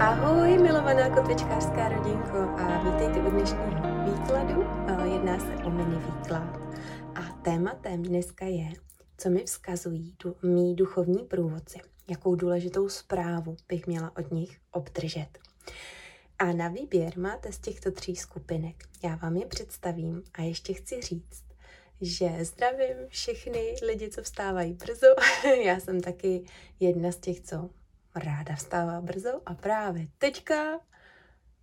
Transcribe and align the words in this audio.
Ahoj, 0.00 0.58
milovaná 0.58 1.10
kotvičkářská 1.10 1.88
rodinko 1.88 2.38
a 2.38 2.82
vítejte 2.84 3.20
u 3.20 3.30
dnešního 3.30 3.64
výkladu. 4.04 4.64
Jedná 5.12 5.38
se 5.38 5.64
o 5.64 5.70
mini 5.70 5.96
výklad 5.96 6.60
a 7.14 7.40
tématem 7.42 8.02
dneska 8.02 8.46
je, 8.46 8.68
co 9.18 9.30
mi 9.30 9.44
vzkazují 9.44 10.16
mý 10.42 10.74
duchovní 10.74 11.24
průvodci, 11.24 11.78
jakou 12.10 12.34
důležitou 12.34 12.88
zprávu 12.88 13.56
bych 13.68 13.86
měla 13.86 14.12
od 14.16 14.32
nich 14.32 14.58
obdržet. 14.72 15.28
A 16.38 16.52
na 16.52 16.68
výběr 16.68 17.18
máte 17.18 17.52
z 17.52 17.58
těchto 17.58 17.90
tří 17.90 18.16
skupinek. 18.16 18.84
Já 19.04 19.16
vám 19.16 19.36
je 19.36 19.46
představím 19.46 20.22
a 20.34 20.42
ještě 20.42 20.72
chci 20.72 21.00
říct, 21.00 21.44
že 22.00 22.44
zdravím 22.44 22.96
všechny 23.08 23.74
lidi, 23.86 24.10
co 24.10 24.22
vstávají 24.22 24.72
brzo. 24.72 25.06
Já 25.64 25.80
jsem 25.80 26.00
taky 26.00 26.44
jedna 26.80 27.12
z 27.12 27.16
těch, 27.16 27.40
co 27.40 27.70
ráda 28.14 28.56
vstává 28.56 29.00
brzo 29.00 29.42
a 29.46 29.54
právě 29.54 30.08
teďka 30.18 30.80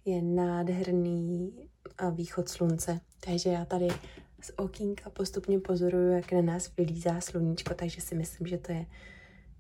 je 0.06 0.22
nádherný 0.22 1.54
východ 2.12 2.50
slunce. 2.50 3.00
Takže 3.20 3.50
já 3.50 3.66
tady 3.66 3.88
z 4.42 4.52
okýnka 4.58 5.10
postupně 5.10 5.60
pozoruju, 5.60 6.12
jak 6.12 6.32
na 6.32 6.42
nás 6.42 6.76
vylízá 6.76 7.22
sluníčko, 7.22 7.74
takže 7.74 8.02
si 8.02 8.16
myslím, 8.16 8.48
že 8.48 8.58
to 8.58 8.72
je 8.72 8.86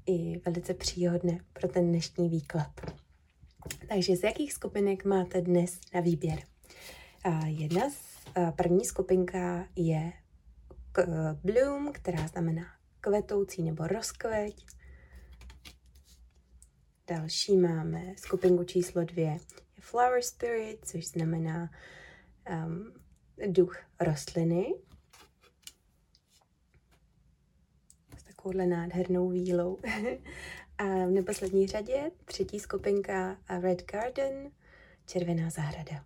i 0.05 0.41
velice 0.46 0.73
příhodné 0.73 1.40
pro 1.54 1.68
ten 1.68 1.88
dnešní 1.90 2.30
výklad. 2.30 2.72
Takže 3.90 4.16
z 4.16 4.24
jakých 4.24 4.54
skupinek 4.54 5.05
máte 5.05 5.41
dnes 5.41 5.80
na 5.94 5.99
výběr? 5.99 6.40
Jedna 7.46 7.90
z 7.90 7.98
první 8.55 8.85
skupinka 8.85 9.68
je 9.76 10.13
bloom, 11.44 11.91
která 11.94 12.27
znamená 12.27 12.66
kvetoucí 13.02 13.63
nebo 13.63 13.88
rozkveť. 13.88 14.66
Další 17.08 17.58
máme 17.58 18.13
skupinku 18.18 18.63
číslo 18.63 19.04
dvě 19.04 19.26
je 19.26 19.38
flower 19.80 20.22
spirit, 20.22 20.86
což 20.86 21.08
znamená 21.08 21.72
um, 22.49 22.94
duch 23.48 23.77
rostliny. 23.99 24.74
S 28.18 28.24
takovouhle 28.24 28.66
nádhernou 28.66 29.30
vílou. 29.30 29.80
A 30.77 30.84
v 30.84 31.12
neposlední 31.12 31.68
řadě 31.68 32.12
třetí 32.26 32.60
skupinka 32.60 33.38
Red 33.62 33.92
Garden, 33.92 34.52
červená 35.05 35.49
zahrada. 35.49 36.05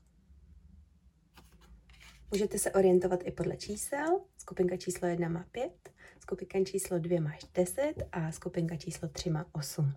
Můžete 2.31 2.59
se 2.59 2.71
orientovat 2.71 3.19
i 3.23 3.31
podle 3.31 3.57
čísel. 3.57 4.21
Skupinka 4.37 4.77
číslo 4.77 5.07
1 5.07 5.29
má 5.29 5.45
5, 5.51 5.89
skupinka 6.19 6.63
číslo 6.65 6.99
2 6.99 7.21
má 7.21 7.31
10 7.53 7.93
a 8.11 8.31
skupinka 8.31 8.75
číslo 8.75 9.07
3 9.07 9.29
má 9.29 9.45
8. 9.51 9.93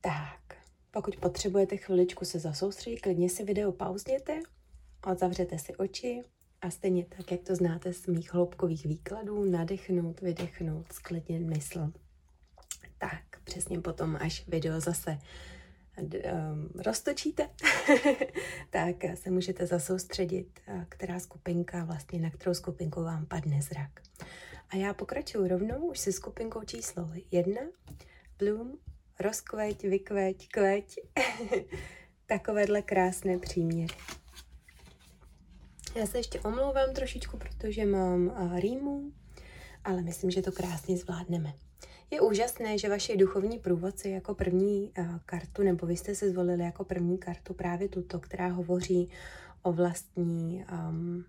Tak, 0.00 0.56
pokud 0.90 1.16
potřebujete 1.16 1.76
chviličku 1.76 2.24
se 2.24 2.38
zasoustředit, 2.38 3.00
klidně 3.00 3.30
si 3.30 3.44
video 3.44 3.72
pauzněte, 3.72 4.40
odzavřete 5.06 5.58
si 5.58 5.76
oči 5.76 6.22
a 6.60 6.70
stejně 6.70 7.04
tak, 7.16 7.32
jak 7.32 7.40
to 7.40 7.54
znáte 7.54 7.92
z 7.92 8.06
mých 8.06 8.34
hloubkových 8.34 8.86
výkladů, 8.86 9.44
nadechnout, 9.44 10.20
vydechnout, 10.20 10.92
sklidnit 10.92 11.42
mysl. 11.42 11.92
Tak, 12.98 13.40
přesně 13.44 13.80
potom, 13.80 14.18
až 14.20 14.48
video 14.48 14.80
zase 14.80 15.18
um, 15.98 16.10
roztočíte, 16.84 17.50
tak 18.70 18.96
se 19.14 19.30
můžete 19.30 19.66
zasoustředit, 19.66 20.60
která 20.88 21.20
skupinka, 21.20 21.84
vlastně 21.84 22.20
na 22.20 22.30
kterou 22.30 22.54
skupinku 22.54 23.02
vám 23.02 23.26
padne 23.26 23.62
zrak. 23.62 24.00
A 24.68 24.76
já 24.76 24.94
pokračuju 24.94 25.48
rovnou 25.48 25.78
už 25.78 25.98
se 25.98 26.12
skupinkou 26.12 26.62
číslo 26.64 27.10
jedna, 27.30 27.60
Bloom, 28.38 28.78
rozkveť, 29.20 29.82
vykveť, 29.82 30.48
kveť. 30.48 30.98
Takovéhle 32.26 32.82
krásné 32.82 33.38
příměry. 33.38 33.94
Já 35.94 36.06
se 36.06 36.18
ještě 36.18 36.40
omlouvám 36.40 36.94
trošičku, 36.94 37.36
protože 37.36 37.86
mám 37.86 38.50
rýmu, 38.60 39.12
ale 39.84 40.02
myslím, 40.02 40.30
že 40.30 40.42
to 40.42 40.52
krásně 40.52 40.96
zvládneme. 40.96 41.54
Je 42.10 42.20
úžasné, 42.20 42.78
že 42.78 42.88
vaši 42.88 43.16
duchovní 43.16 43.58
průvodci 43.58 44.10
jako 44.10 44.34
první 44.34 44.92
kartu, 45.26 45.62
nebo 45.62 45.86
vy 45.86 45.96
jste 45.96 46.14
se 46.14 46.30
zvolili 46.30 46.64
jako 46.64 46.84
první 46.84 47.18
kartu 47.18 47.54
právě 47.54 47.88
tuto, 47.88 48.20
která 48.20 48.48
hovoří 48.48 49.08
o 49.62 49.72
vlastní 49.72 50.64
um, 50.72 51.24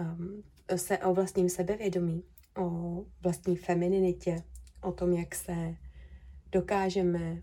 um, 0.00 0.42
se, 0.76 0.98
o 0.98 1.14
vlastním 1.14 1.48
sebevědomí, 1.48 2.24
o 2.56 2.96
vlastní 3.22 3.56
femininitě, 3.56 4.42
o 4.82 4.92
tom, 4.92 5.12
jak 5.12 5.34
se 5.34 5.74
dokážeme 6.52 7.42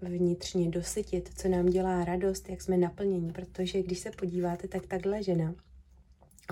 vnitřně 0.00 0.70
dosytit, 0.70 1.30
co 1.36 1.48
nám 1.48 1.66
dělá 1.66 2.04
radost, 2.04 2.48
jak 2.48 2.62
jsme 2.62 2.76
naplnění, 2.76 3.32
protože 3.32 3.82
když 3.82 3.98
se 3.98 4.10
podíváte, 4.10 4.68
tak 4.68 4.86
takhle 4.86 5.22
žena 5.22 5.54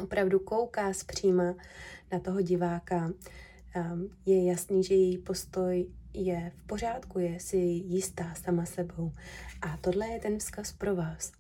opravdu 0.03 0.39
kouká 0.39 0.93
zpříma 0.93 1.55
na 2.13 2.19
toho 2.19 2.43
diváka. 2.43 3.13
Ehm, 3.75 4.09
je 4.27 4.45
jasný, 4.45 4.85
že 4.85 4.95
její 4.95 5.19
postoj 5.19 5.87
je 6.15 6.53
v 6.57 6.67
pořádku, 6.67 7.19
je 7.19 7.41
si 7.41 7.57
jistá 7.57 8.35
sama 8.35 8.67
sebou. 8.67 9.13
A 9.63 9.77
tohle 9.77 10.09
je 10.09 10.21
ten 10.21 10.39
vzkaz 10.39 10.73
pro 10.73 10.97
vás. 10.97 11.33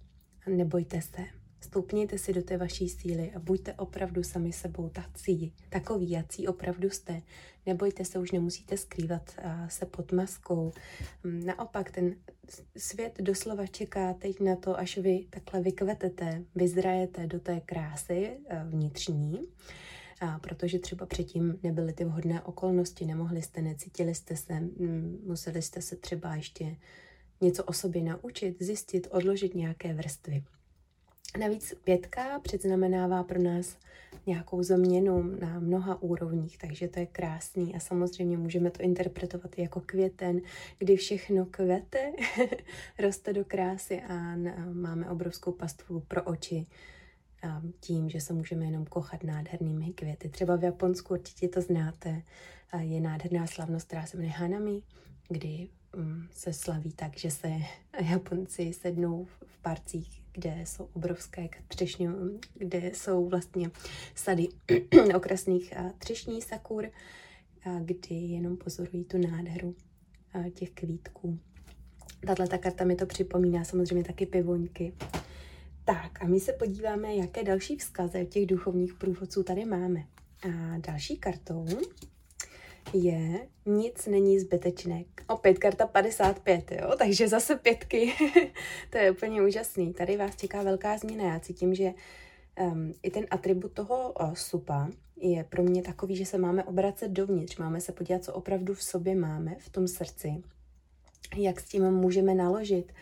Nebojte 0.46 1.02
se. 1.02 1.41
Stoupněte 1.62 2.18
si 2.18 2.32
do 2.32 2.42
té 2.42 2.56
vaší 2.56 2.88
síly 2.88 3.32
a 3.34 3.38
buďte 3.38 3.74
opravdu 3.74 4.22
sami 4.22 4.52
sebou 4.52 4.88
tací, 4.88 5.52
takový, 5.68 6.10
jací 6.10 6.48
opravdu 6.48 6.90
jste. 6.90 7.22
Nebojte 7.66 8.04
se, 8.04 8.18
už 8.18 8.30
nemusíte 8.30 8.76
skrývat 8.76 9.36
se 9.68 9.86
pod 9.86 10.12
maskou. 10.12 10.72
Hm, 11.24 11.46
naopak, 11.46 11.90
ten 11.90 12.16
svět 12.76 13.18
doslova 13.20 13.66
čeká 13.66 14.14
teď 14.14 14.40
na 14.40 14.56
to, 14.56 14.78
až 14.78 14.98
vy 14.98 15.26
takhle 15.30 15.60
vykvetete, 15.60 16.42
vyzrajete 16.54 17.26
do 17.26 17.40
té 17.40 17.60
krásy 17.60 18.38
vnitřní, 18.68 19.40
a 20.20 20.38
protože 20.38 20.78
třeba 20.78 21.06
předtím 21.06 21.58
nebyly 21.62 21.92
ty 21.92 22.04
vhodné 22.04 22.42
okolnosti, 22.42 23.06
nemohli 23.06 23.42
jste, 23.42 23.62
necítili 23.62 24.14
jste 24.14 24.36
se, 24.36 24.54
hm, 24.54 25.18
museli 25.26 25.62
jste 25.62 25.82
se 25.82 25.96
třeba 25.96 26.34
ještě 26.34 26.76
něco 27.40 27.64
o 27.64 27.72
sobě 27.72 28.02
naučit, 28.02 28.62
zjistit, 28.62 29.08
odložit 29.10 29.54
nějaké 29.54 29.94
vrstvy. 29.94 30.44
Navíc 31.38 31.74
pětka 31.84 32.38
předznamenává 32.38 33.22
pro 33.22 33.42
nás 33.42 33.78
nějakou 34.26 34.62
změnu 34.62 35.22
na 35.40 35.60
mnoha 35.60 36.02
úrovních, 36.02 36.58
takže 36.58 36.88
to 36.88 37.00
je 37.00 37.06
krásný 37.06 37.74
a 37.74 37.80
samozřejmě 37.80 38.38
můžeme 38.38 38.70
to 38.70 38.82
interpretovat 38.82 39.58
jako 39.58 39.80
květen, 39.80 40.40
kdy 40.78 40.96
všechno 40.96 41.46
kvete, 41.46 42.12
roste 42.98 43.32
do 43.32 43.44
krásy 43.44 44.02
a 44.02 44.36
máme 44.72 45.10
obrovskou 45.10 45.52
pastvu 45.52 46.00
pro 46.00 46.22
oči 46.22 46.66
tím, 47.80 48.10
že 48.10 48.20
se 48.20 48.32
můžeme 48.32 48.64
jenom 48.64 48.86
kochat 48.86 49.24
nádhernými 49.24 49.92
květy. 49.92 50.28
Třeba 50.28 50.56
v 50.56 50.64
Japonsku 50.64 51.14
určitě 51.14 51.48
to 51.48 51.60
znáte, 51.60 52.22
je 52.78 53.00
nádherná 53.00 53.46
slavnost, 53.46 53.86
která 53.86 54.06
se 54.06 54.16
jmenuje 54.16 54.32
Hanami, 54.32 54.82
kdy 55.28 55.68
mm, 55.96 56.26
se 56.30 56.52
slaví 56.52 56.92
tak, 56.92 57.18
že 57.18 57.30
se 57.30 57.48
Japonci 58.00 58.72
sednou 58.72 59.24
v 59.24 59.62
parcích 59.62 60.21
kde 60.32 60.62
jsou 60.64 60.88
obrovské 60.92 61.48
třešně, 61.68 62.10
kde 62.54 62.90
jsou 62.94 63.28
vlastně 63.28 63.70
sady 64.14 64.48
okrasných 65.14 65.74
třešní 65.98 66.42
sakur, 66.42 66.90
kdy 67.80 68.14
jenom 68.14 68.56
pozorují 68.56 69.04
tu 69.04 69.18
nádheru 69.18 69.74
těch 70.54 70.70
kvítků. 70.70 71.38
Tahle 72.26 72.48
ta 72.48 72.58
karta 72.58 72.84
mi 72.84 72.96
to 72.96 73.06
připomíná 73.06 73.64
samozřejmě 73.64 74.04
taky 74.04 74.26
pivoňky. 74.26 74.92
Tak 75.84 76.22
a 76.22 76.26
my 76.26 76.40
se 76.40 76.52
podíváme, 76.52 77.14
jaké 77.14 77.44
další 77.44 77.76
vzkazy 77.76 78.26
těch 78.26 78.46
duchovních 78.46 78.94
průvodců 78.94 79.42
tady 79.42 79.64
máme. 79.64 80.04
A 80.42 80.78
další 80.78 81.16
kartou 81.16 81.66
je 82.92 83.48
nic 83.66 84.06
není 84.06 84.40
zbytečné. 84.40 85.04
Opět 85.28 85.58
karta 85.58 85.86
55, 85.86 86.72
jo? 86.72 86.94
takže 86.98 87.28
zase 87.28 87.56
pětky. 87.56 88.12
to 88.90 88.98
je 88.98 89.10
úplně 89.10 89.42
úžasný. 89.42 89.92
Tady 89.92 90.16
vás 90.16 90.36
čeká 90.36 90.62
velká 90.62 90.98
změna. 90.98 91.24
Já 91.24 91.40
cítím, 91.40 91.74
že 91.74 91.92
um, 92.60 92.94
i 93.02 93.10
ten 93.10 93.26
atribut 93.30 93.72
toho 93.72 94.12
uh, 94.12 94.34
supa 94.34 94.88
je 95.16 95.44
pro 95.44 95.62
mě 95.62 95.82
takový, 95.82 96.16
že 96.16 96.26
se 96.26 96.38
máme 96.38 96.64
obracet 96.64 97.08
dovnitř, 97.08 97.56
máme 97.56 97.80
se 97.80 97.92
podívat, 97.92 98.24
co 98.24 98.32
opravdu 98.32 98.74
v 98.74 98.82
sobě 98.82 99.14
máme, 99.14 99.56
v 99.58 99.70
tom 99.70 99.88
srdci, 99.88 100.42
jak 101.36 101.60
s 101.60 101.64
tím 101.64 101.90
můžeme 101.90 102.34
naložit, 102.34 102.92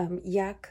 um, 0.00 0.20
jak 0.24 0.68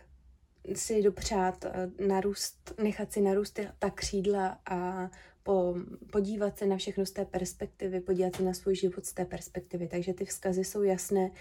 si 0.75 1.03
dopřát 1.03 1.65
uh, 1.65 2.07
narůst, 2.07 2.73
nechat 2.83 3.11
si 3.11 3.21
narůst 3.21 3.59
ta 3.79 3.89
křídla 3.89 4.59
a 4.65 5.09
po, 5.45 5.75
podívat 6.11 6.57
se 6.57 6.65
na 6.65 6.77
všechno 6.77 7.05
z 7.05 7.11
té 7.11 7.25
perspektivy, 7.25 7.99
podívat 7.99 8.35
se 8.35 8.43
na 8.43 8.53
svůj 8.53 8.75
život 8.75 9.05
z 9.05 9.13
té 9.13 9.25
perspektivy. 9.25 9.87
Takže 9.87 10.13
ty 10.13 10.25
vzkazy 10.25 10.63
jsou 10.63 10.83
jasné, 10.83 11.31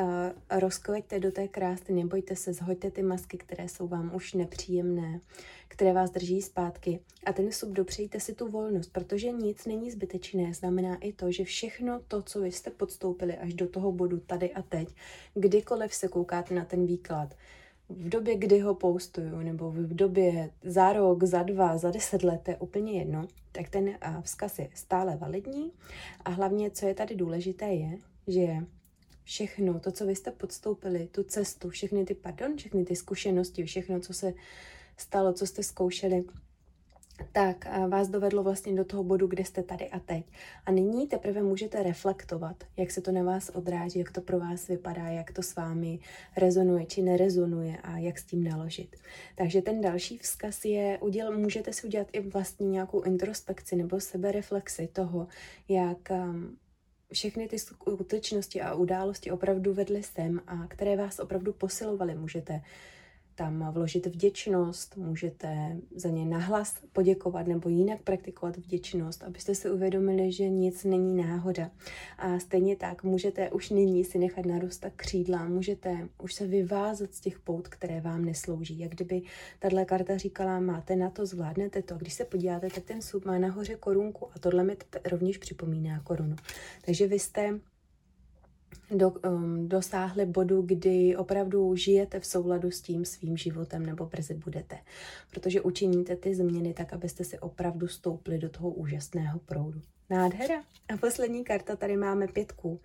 Uh, 0.00 0.58
rozkveďte 0.60 1.20
do 1.20 1.32
té 1.32 1.48
krásy, 1.48 1.92
nebojte 1.92 2.36
se, 2.36 2.52
zhoďte 2.52 2.90
ty 2.90 3.02
masky, 3.02 3.38
které 3.38 3.68
jsou 3.68 3.88
vám 3.88 4.14
už 4.14 4.34
nepříjemné, 4.34 5.20
které 5.68 5.92
vás 5.92 6.10
drží 6.10 6.42
zpátky. 6.42 7.00
A 7.26 7.32
ten 7.32 7.52
sub 7.52 7.68
dopřejte 7.68 8.20
si 8.20 8.34
tu 8.34 8.48
volnost, 8.48 8.92
protože 8.92 9.32
nic 9.32 9.66
není 9.66 9.90
zbytečné. 9.90 10.54
Znamená 10.54 10.96
i 10.96 11.12
to, 11.12 11.32
že 11.32 11.44
všechno 11.44 12.00
to, 12.08 12.22
co 12.22 12.40
vy 12.40 12.52
jste 12.52 12.70
podstoupili 12.70 13.36
až 13.36 13.54
do 13.54 13.68
toho 13.68 13.92
bodu 13.92 14.20
tady 14.20 14.52
a 14.52 14.62
teď, 14.62 14.88
kdykoliv 15.34 15.94
se 15.94 16.08
koukáte 16.08 16.54
na 16.54 16.64
ten 16.64 16.86
výklad, 16.86 17.36
v 17.88 18.08
době, 18.08 18.36
kdy 18.36 18.58
ho 18.58 18.74
postuju, 18.74 19.36
nebo 19.36 19.70
v 19.70 19.94
době 19.94 20.50
za 20.64 20.92
rok, 20.92 21.24
za 21.24 21.42
dva, 21.42 21.78
za 21.78 21.90
deset 21.90 22.22
let, 22.22 22.40
to 22.42 22.50
je 22.50 22.56
úplně 22.56 22.92
jedno, 22.92 23.28
tak 23.52 23.68
ten 23.68 23.98
vzkaz 24.22 24.58
je 24.58 24.68
stále 24.74 25.16
validní. 25.16 25.72
A 26.24 26.30
hlavně, 26.30 26.70
co 26.70 26.86
je 26.86 26.94
tady 26.94 27.14
důležité, 27.14 27.66
je, 27.66 27.98
že 28.26 28.56
všechno, 29.24 29.80
to, 29.80 29.92
co 29.92 30.06
vy 30.06 30.16
jste 30.16 30.30
podstoupili, 30.30 31.08
tu 31.12 31.22
cestu, 31.22 31.68
všechny 31.68 32.04
ty, 32.04 32.14
pardon, 32.14 32.56
všechny 32.56 32.84
ty 32.84 32.96
zkušenosti, 32.96 33.64
všechno, 33.64 34.00
co 34.00 34.12
se 34.12 34.34
stalo, 34.96 35.32
co 35.32 35.46
jste 35.46 35.62
zkoušeli, 35.62 36.24
tak 37.32 37.66
vás 37.88 38.08
dovedlo 38.08 38.42
vlastně 38.42 38.74
do 38.74 38.84
toho 38.84 39.04
bodu, 39.04 39.26
kde 39.26 39.44
jste 39.44 39.62
tady 39.62 39.90
a 39.90 39.98
teď. 39.98 40.26
A 40.66 40.70
nyní 40.70 41.06
teprve 41.06 41.42
můžete 41.42 41.82
reflektovat, 41.82 42.64
jak 42.76 42.90
se 42.90 43.00
to 43.00 43.12
na 43.12 43.22
vás 43.22 43.48
odráží, 43.48 43.98
jak 43.98 44.12
to 44.12 44.20
pro 44.20 44.38
vás 44.38 44.68
vypadá, 44.68 45.08
jak 45.08 45.32
to 45.32 45.42
s 45.42 45.54
vámi 45.54 45.98
rezonuje 46.36 46.86
či 46.86 47.02
nerezonuje 47.02 47.76
a 47.76 47.98
jak 47.98 48.18
s 48.18 48.24
tím 48.24 48.44
naložit. 48.44 48.96
Takže 49.34 49.62
ten 49.62 49.80
další 49.80 50.18
vzkaz 50.18 50.64
je, 50.64 50.98
uděl, 50.98 51.38
můžete 51.38 51.72
si 51.72 51.86
udělat 51.86 52.06
i 52.12 52.20
vlastně 52.20 52.68
nějakou 52.68 53.02
introspekci 53.02 53.76
nebo 53.76 54.00
sebereflexi 54.00 54.88
toho, 54.92 55.28
jak 55.68 56.10
um, 56.10 56.56
všechny 57.12 57.48
ty 57.48 57.58
skutečnosti 57.58 58.60
a 58.60 58.74
události 58.74 59.30
opravdu 59.30 59.74
vedly 59.74 60.02
sem 60.02 60.40
a 60.46 60.66
které 60.66 60.96
vás 60.96 61.18
opravdu 61.18 61.52
posilovaly. 61.52 62.14
Můžete 62.14 62.62
tam 63.34 63.72
vložit 63.72 64.06
vděčnost, 64.06 64.96
můžete 64.96 65.76
za 65.94 66.08
ně 66.08 66.24
nahlas 66.24 66.74
poděkovat 66.92 67.46
nebo 67.46 67.68
jinak 67.68 68.02
praktikovat 68.02 68.56
vděčnost, 68.56 69.22
abyste 69.22 69.54
si 69.54 69.70
uvědomili, 69.70 70.32
že 70.32 70.48
nic 70.48 70.84
není 70.84 71.14
náhoda. 71.14 71.70
A 72.18 72.38
stejně 72.38 72.76
tak 72.76 73.04
můžete 73.04 73.50
už 73.50 73.70
nyní 73.70 74.04
si 74.04 74.18
nechat 74.18 74.46
narůstat 74.46 74.92
křídla, 74.96 75.48
můžete 75.48 76.08
už 76.22 76.34
se 76.34 76.46
vyvázat 76.46 77.14
z 77.14 77.20
těch 77.20 77.40
pout, 77.40 77.68
které 77.68 78.00
vám 78.00 78.24
neslouží. 78.24 78.78
Jak 78.78 78.90
kdyby 78.90 79.22
tahle 79.58 79.84
karta 79.84 80.16
říkala, 80.16 80.60
máte 80.60 80.96
na 80.96 81.10
to, 81.10 81.26
zvládnete 81.26 81.82
to. 81.82 81.94
Když 81.94 82.14
se 82.14 82.24
podíváte, 82.24 82.70
tak 82.70 82.84
ten 82.84 83.02
sub 83.02 83.24
má 83.24 83.38
nahoře 83.38 83.74
korunku 83.74 84.28
a 84.34 84.38
tohle 84.38 84.64
mi 84.64 84.76
rovněž 85.04 85.38
připomíná 85.38 86.00
korunu. 86.00 86.36
Takže 86.84 87.06
vy 87.06 87.18
jste 87.18 87.60
do, 88.90 89.10
um, 89.10 89.68
dosáhli 89.68 90.26
bodu, 90.26 90.62
kdy 90.62 91.16
opravdu 91.16 91.76
žijete 91.76 92.20
v 92.20 92.26
souladu 92.26 92.70
s 92.70 92.80
tím 92.80 93.04
svým 93.04 93.36
životem 93.36 93.86
nebo 93.86 94.06
brzy 94.06 94.34
budete. 94.34 94.78
Protože 95.30 95.60
učiníte 95.60 96.16
ty 96.16 96.34
změny 96.34 96.74
tak, 96.74 96.92
abyste 96.92 97.24
si 97.24 97.38
opravdu 97.38 97.88
stoupli 97.88 98.38
do 98.38 98.48
toho 98.48 98.70
úžasného 98.70 99.38
proudu. 99.38 99.80
Nádhera. 100.10 100.62
A 100.94 100.96
poslední 100.96 101.44
karta, 101.44 101.76
tady 101.76 101.96
máme 101.96 102.28
pětku 102.28 102.80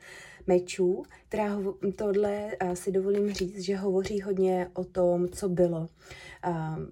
mečů, 0.48 1.04
která 1.28 1.54
ho, 1.54 1.76
tohle 1.96 2.52
si 2.74 2.92
dovolím 2.92 3.34
říct, 3.34 3.60
že 3.60 3.76
hovoří 3.76 4.22
hodně 4.22 4.70
o 4.74 4.84
tom, 4.84 5.30
co 5.30 5.50
bylo. 5.50 5.88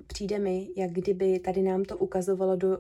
Přijde 0.07 0.39
mi, 0.39 0.69
jak 0.77 0.91
kdyby 0.91 1.39
tady 1.39 1.62
nám 1.62 1.83
to 1.83 1.98
ukazovalo 1.98 2.56
do 2.56 2.77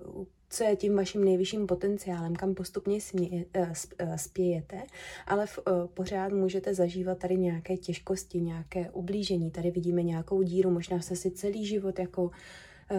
co 0.49 0.63
je 0.63 0.75
tím 0.75 0.95
vaším 0.95 1.25
nejvyšším 1.25 1.67
potenciálem, 1.67 2.35
kam 2.35 2.55
postupně 2.55 3.01
smě, 3.01 3.45
uh, 3.57 4.15
spějete, 4.15 4.81
ale 5.27 5.47
v, 5.47 5.59
uh, 5.67 5.87
pořád 5.87 6.33
můžete 6.33 6.73
zažívat 6.73 7.17
tady 7.17 7.37
nějaké 7.37 7.77
těžkosti, 7.77 8.41
nějaké 8.41 8.89
ublížení. 8.91 9.51
Tady 9.51 9.71
vidíme 9.71 10.03
nějakou 10.03 10.41
díru, 10.41 10.71
možná 10.71 10.99
jste 10.99 11.15
si 11.15 11.31
celý 11.31 11.65
život 11.65 11.99
jako 11.99 12.31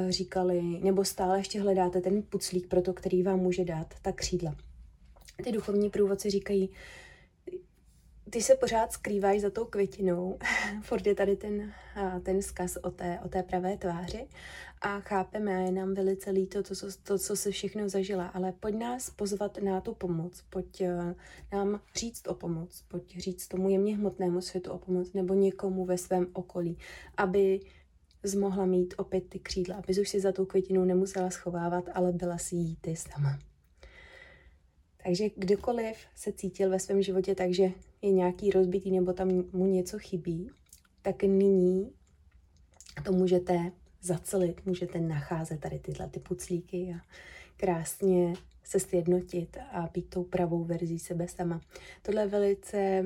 říkali, 0.08 0.62
nebo 0.62 1.04
stále 1.04 1.38
ještě 1.38 1.60
hledáte 1.60 2.00
ten 2.00 2.22
puclík 2.22 2.66
pro 2.66 2.82
to, 2.82 2.92
který 2.92 3.22
vám 3.22 3.40
může 3.40 3.64
dát 3.64 3.94
ta 4.02 4.12
křídla. 4.12 4.56
Ty 5.44 5.52
duchovní 5.52 5.90
průvodci 5.90 6.30
říkají, 6.30 6.70
ty 8.30 8.42
se 8.42 8.54
pořád 8.54 8.92
skrýváš 8.92 9.40
za 9.40 9.50
tou 9.50 9.64
květinou. 9.64 10.38
Ford 10.82 11.06
je 11.06 11.14
tady 11.14 11.36
ten, 11.36 11.72
ten 12.22 12.42
zkaz 12.42 12.76
o 12.76 12.90
té, 12.90 13.20
o 13.24 13.28
té 13.28 13.42
pravé 13.42 13.76
tváři. 13.76 14.28
A 14.80 15.00
chápeme 15.00 15.56
a 15.56 15.60
je 15.60 15.72
nám 15.72 15.94
velice 15.94 16.30
líto 16.30 16.62
to, 16.62 16.74
co, 16.74 16.86
to, 17.02 17.18
co 17.18 17.36
se 17.36 17.50
všechno 17.50 17.88
zažila, 17.88 18.26
ale 18.26 18.52
pojď 18.52 18.74
nás 18.74 19.10
pozvat 19.10 19.58
na 19.58 19.80
tu 19.80 19.94
pomoc, 19.94 20.44
pojď 20.50 20.82
uh, 20.82 21.12
nám 21.52 21.80
říct 21.94 22.28
o 22.28 22.34
pomoc, 22.34 22.84
pojď 22.88 23.18
říct 23.18 23.48
tomu 23.48 23.68
jemně 23.68 23.96
hmotnému 23.96 24.40
světu 24.40 24.70
o 24.70 24.78
pomoc 24.78 25.12
nebo 25.12 25.34
někomu 25.34 25.84
ve 25.84 25.98
svém 25.98 26.26
okolí, 26.32 26.78
aby 27.16 27.60
zmohla 28.22 28.66
mít 28.66 28.94
opět 28.96 29.28
ty 29.28 29.38
křídla, 29.38 29.76
aby 29.76 30.00
už 30.00 30.08
si 30.08 30.20
za 30.20 30.32
tou 30.32 30.44
květinou 30.44 30.84
nemusela 30.84 31.30
schovávat, 31.30 31.84
ale 31.94 32.12
byla 32.12 32.38
si 32.38 32.56
jí 32.56 32.76
ty 32.80 32.96
sama. 32.96 33.38
Takže 35.06 35.30
kdokoliv 35.36 35.96
se 36.14 36.32
cítil 36.32 36.70
ve 36.70 36.78
svém 36.78 37.02
životě 37.02 37.34
tak, 37.34 37.54
že 37.54 37.70
je 38.02 38.10
nějaký 38.10 38.50
rozbitý 38.50 38.90
nebo 38.90 39.12
tam 39.12 39.28
mu 39.52 39.66
něco 39.66 39.98
chybí, 39.98 40.50
tak 41.02 41.22
nyní 41.22 41.92
to 43.04 43.12
můžete 43.12 43.72
zacelit, 44.02 44.66
můžete 44.66 45.00
nacházet 45.00 45.60
tady 45.60 45.78
tyhle 45.78 46.08
ty 46.08 46.20
puclíky 46.20 46.94
a 46.96 47.00
krásně 47.56 48.34
se 48.64 48.80
sjednotit 48.80 49.56
a 49.72 49.90
být 49.92 50.10
tou 50.10 50.24
pravou 50.24 50.64
verzí 50.64 50.98
sebe 50.98 51.28
sama. 51.28 51.60
Tohle 52.02 52.22
je 52.22 52.28
velice, 52.28 53.04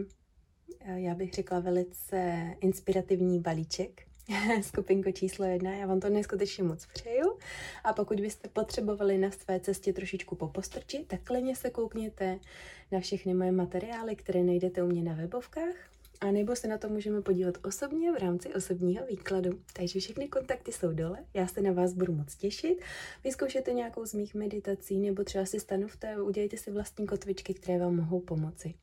já 0.95 1.15
bych 1.15 1.33
řekla, 1.33 1.61
velice 1.61 2.51
inspirativní 2.61 3.41
balíček, 3.41 4.03
skupinko 4.63 5.13
číslo 5.13 5.45
jedna. 5.45 5.75
Já 5.75 5.87
vám 5.87 6.01
to 6.01 6.09
neskutečně 6.09 6.65
moc 6.65 6.87
přeju. 6.87 7.39
A 7.85 7.93
pokud 7.93 8.21
byste 8.21 8.49
potřebovali 8.49 9.19
na 9.19 9.31
své 9.31 9.61
cestě 9.61 9.93
trošičku 9.93 10.35
popostrčit, 10.35 11.07
tak 11.07 11.21
klidně 11.25 11.57
se 11.57 11.71
koukněte 11.71 12.39
na 12.93 13.01
všechny 13.01 13.35
moje 13.35 13.53
materiály, 13.53 14.17
které 14.17 14.43
najdete 14.43 14.83
u 14.83 14.87
mě 14.87 15.03
na 15.03 15.15
webovkách. 15.15 15.75
A 16.21 16.31
nebo 16.31 16.57
se 16.57 16.69
na 16.69 16.79
to 16.79 16.89
můžeme 16.89 17.23
podívat 17.23 17.55
osobně 17.65 18.13
v 18.13 18.19
rámci 18.19 18.55
osobního 18.55 19.07
výkladu. 19.07 19.51
Takže 19.73 20.01
všechny 20.01 20.29
kontakty 20.29 20.73
jsou 20.73 20.93
dole, 20.93 21.19
já 21.35 21.47
se 21.47 21.61
na 21.61 21.73
vás 21.73 21.93
budu 21.93 22.13
moc 22.13 22.37
těšit. 22.37 22.81
Vyzkoušete 23.25 23.73
nějakou 23.73 24.07
z 24.07 24.15
mých 24.15 24.35
meditací, 24.35 24.99
nebo 24.99 25.25
třeba 25.25 25.47
si 25.47 25.61
stanovte, 25.61 26.23
udělejte 26.23 26.57
si 26.57 26.71
vlastní 26.71 27.07
kotvičky, 27.07 27.55
které 27.55 27.79
vám 27.79 27.97
mohou 27.97 28.21
pomoci 28.21 28.75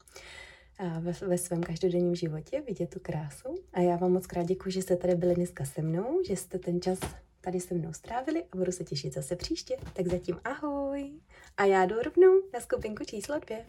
ve, 1.00 1.12
ve 1.12 1.38
svém 1.38 1.64
každodenním 1.64 2.16
životě, 2.16 2.62
vidět 2.62 2.90
tu 2.90 3.00
krásu. 3.00 3.56
A 3.74 3.82
já 3.82 3.96
vám 3.96 4.12
moc 4.12 4.28
krát 4.28 4.44
děkuji, 4.44 4.72
že 4.72 4.82
jste 4.82 4.96
tady 4.96 5.16
byli 5.16 5.36
dneska 5.36 5.66
se 5.66 5.82
mnou, 5.82 6.22
že 6.28 6.36
jste 6.36 6.60
ten 6.60 6.82
čas 6.82 7.00
tady 7.42 7.60
se 7.60 7.74
mnou 7.74 7.94
strávili 7.94 8.44
a 8.52 8.58
budu 8.58 8.72
se 8.72 8.84
těšit 8.84 9.14
zase 9.14 9.36
příště. 9.36 9.78
Tak 9.94 10.08
zatím 10.08 10.40
ahoj! 10.44 11.12
A 11.58 11.66
já 11.66 11.86
jdu 11.86 11.96
rovnou 12.02 12.42
na 12.54 12.60
skupinku 12.60 13.04
číslo 13.04 13.40
dvě. 13.40 13.66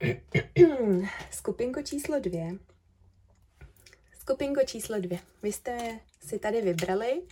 Skupinko 1.30 1.82
číslo 1.82 2.20
dvě. 2.20 2.58
Skupinko 4.18 4.60
číslo 4.64 5.00
dvě. 5.00 5.18
Vy 5.42 5.52
jste 5.52 6.00
si 6.20 6.38
tady 6.38 6.60
vybrali 6.60 7.22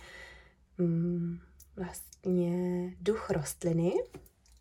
mm, 0.77 1.39
vlastně 1.75 2.93
duch 3.01 3.29
rostliny, 3.29 3.93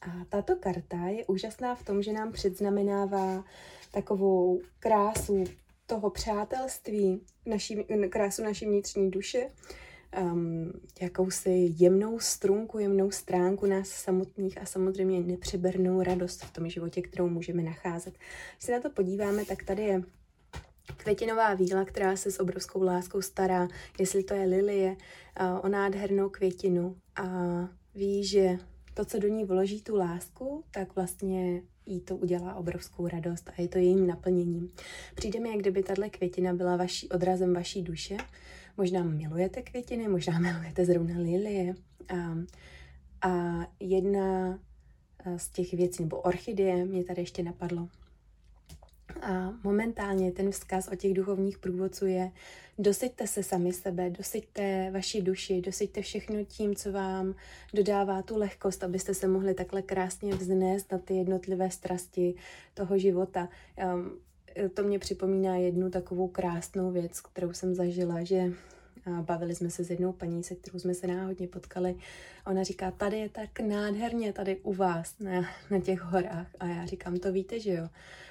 a 0.00 0.24
tato 0.28 0.56
karta 0.56 0.96
je 0.96 1.26
úžasná 1.26 1.74
v 1.74 1.84
tom, 1.84 2.02
že 2.02 2.12
nám 2.12 2.32
předznamenává 2.32 3.44
takovou 3.92 4.60
krásu 4.78 5.44
toho 5.86 6.10
přátelství, 6.10 7.20
naší, 7.46 7.84
krásu 8.10 8.42
naší 8.42 8.66
vnitřní 8.66 9.10
duše, 9.10 9.50
um, 10.22 10.72
jakousi 11.00 11.74
jemnou 11.76 12.18
strunku, 12.18 12.78
jemnou 12.78 13.10
stránku 13.10 13.66
nás 13.66 13.88
samotných 13.88 14.62
a 14.62 14.66
samozřejmě 14.66 15.20
nepřebernou 15.20 16.02
radost 16.02 16.44
v 16.44 16.52
tom 16.52 16.68
životě, 16.68 17.02
kterou 17.02 17.28
můžeme 17.28 17.62
nacházet. 17.62 18.14
Když 18.54 18.64
se 18.66 18.72
na 18.72 18.80
to 18.80 18.90
podíváme, 18.90 19.44
tak 19.44 19.62
tady 19.62 19.82
je 19.82 20.02
květinová 20.96 21.54
víla, 21.54 21.84
která 21.84 22.16
se 22.16 22.30
s 22.30 22.40
obrovskou 22.40 22.82
láskou 22.82 23.22
stará, 23.22 23.68
jestli 23.98 24.24
to 24.24 24.34
je 24.34 24.46
lilie, 24.46 24.96
uh, 25.40 25.60
o 25.62 25.68
nádhernou 25.68 26.28
květinu 26.28 26.96
a 27.16 27.24
ví, 27.94 28.24
že 28.24 28.58
to, 28.96 29.04
co 29.04 29.18
do 29.18 29.28
ní 29.28 29.44
vloží 29.44 29.82
tu 29.82 29.96
lásku, 29.96 30.64
tak 30.70 30.96
vlastně 30.96 31.62
jí 31.86 32.00
to 32.00 32.16
udělá 32.16 32.54
obrovskou 32.54 33.08
radost 33.08 33.48
a 33.48 33.62
je 33.62 33.68
to 33.68 33.78
jejím 33.78 34.06
naplněním. 34.06 34.72
Přijde 35.14 35.40
mi, 35.40 35.48
jak 35.48 35.58
kdyby 35.58 35.82
tahle 35.82 36.10
květina 36.10 36.54
byla 36.54 36.76
vaší, 36.76 37.08
odrazem 37.08 37.54
vaší 37.54 37.82
duše. 37.82 38.16
Možná 38.76 39.04
milujete 39.04 39.62
květiny, 39.62 40.08
možná 40.08 40.38
milujete 40.38 40.84
zrovna 40.84 41.14
lilie. 41.18 41.74
A, 42.08 42.36
a 43.28 43.66
jedna 43.80 44.58
z 45.36 45.48
těch 45.48 45.72
věcí, 45.72 46.02
nebo 46.02 46.20
orchidie, 46.20 46.84
mě 46.84 47.04
tady 47.04 47.22
ještě 47.22 47.42
napadlo, 47.42 47.88
A 49.22 49.54
momentálně 49.64 50.32
ten 50.32 50.50
vzkaz 50.50 50.88
od 50.88 50.96
těch 50.96 51.14
duchovních 51.14 51.58
průvodců 51.58 52.06
je, 52.06 52.32
dosyďte 52.78 53.26
se 53.26 53.42
sami 53.42 53.72
sebe, 53.72 54.10
dosyďte 54.10 54.90
vaši 54.90 55.22
duši, 55.22 55.60
dosyďte 55.60 56.02
všechno 56.02 56.44
tím, 56.44 56.74
co 56.74 56.92
vám 56.92 57.34
dodává 57.74 58.22
tu 58.22 58.36
lehkost, 58.36 58.84
abyste 58.84 59.14
se 59.14 59.28
mohli 59.28 59.54
takhle 59.54 59.82
krásně 59.82 60.34
vznést 60.34 60.92
na 60.92 60.98
ty 60.98 61.14
jednotlivé 61.14 61.70
strasti 61.70 62.34
toho 62.74 62.98
života. 62.98 63.48
Um, 63.94 64.18
to 64.74 64.82
mě 64.82 64.98
připomíná 64.98 65.56
jednu 65.56 65.90
takovou 65.90 66.28
krásnou 66.28 66.90
věc, 66.90 67.20
kterou 67.20 67.52
jsem 67.52 67.74
zažila, 67.74 68.24
že 68.24 68.52
bavili 69.22 69.54
jsme 69.54 69.70
se 69.70 69.84
s 69.84 69.90
jednou 69.90 70.12
paní, 70.12 70.44
se 70.44 70.54
kterou 70.54 70.78
jsme 70.78 70.94
se 70.94 71.06
náhodně 71.06 71.48
potkali. 71.48 71.96
Ona 72.46 72.62
říká, 72.62 72.90
tady 72.90 73.18
je 73.18 73.28
tak 73.28 73.60
nádherně, 73.60 74.32
tady 74.32 74.56
u 74.56 74.72
vás 74.72 75.14
na, 75.20 75.48
na 75.70 75.80
těch 75.80 76.00
horách. 76.00 76.46
A 76.60 76.66
já 76.66 76.86
říkám, 76.86 77.16
to 77.16 77.32
víte, 77.32 77.60
že 77.60 77.72
jo, 77.72 77.88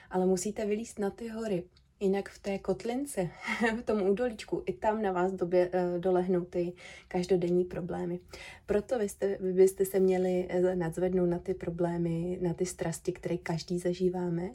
ale 0.10 0.26
musíte 0.26 0.66
vylíst 0.66 1.00
na 1.00 1.10
ty 1.10 1.28
hory. 1.28 1.64
Jinak 2.00 2.30
v 2.30 2.40
té 2.40 2.60
kotlince, 2.60 3.30
v 3.80 3.82
tom 3.82 4.02
údolíčku, 4.02 4.64
i 4.66 4.74
tam 4.74 5.02
na 5.02 5.12
vás 5.12 5.34
době, 5.34 5.70
eh, 5.74 6.00
dolehnou 6.00 6.46
ty 6.46 6.74
každodenní 7.08 7.64
problémy. 7.64 8.20
Proto 8.66 9.00
vy, 9.00 9.10
jste, 9.10 9.38
vy 9.42 9.54
byste 9.54 9.86
se 9.86 10.00
měli 10.00 10.48
eh, 10.50 10.76
nadzvednout 10.76 11.30
na 11.30 11.40
ty 11.40 11.54
problémy, 11.54 12.40
na 12.42 12.54
ty 12.54 12.66
strasti, 12.66 13.12
které 13.12 13.38
každý 13.38 13.80
zažíváme 13.80 14.52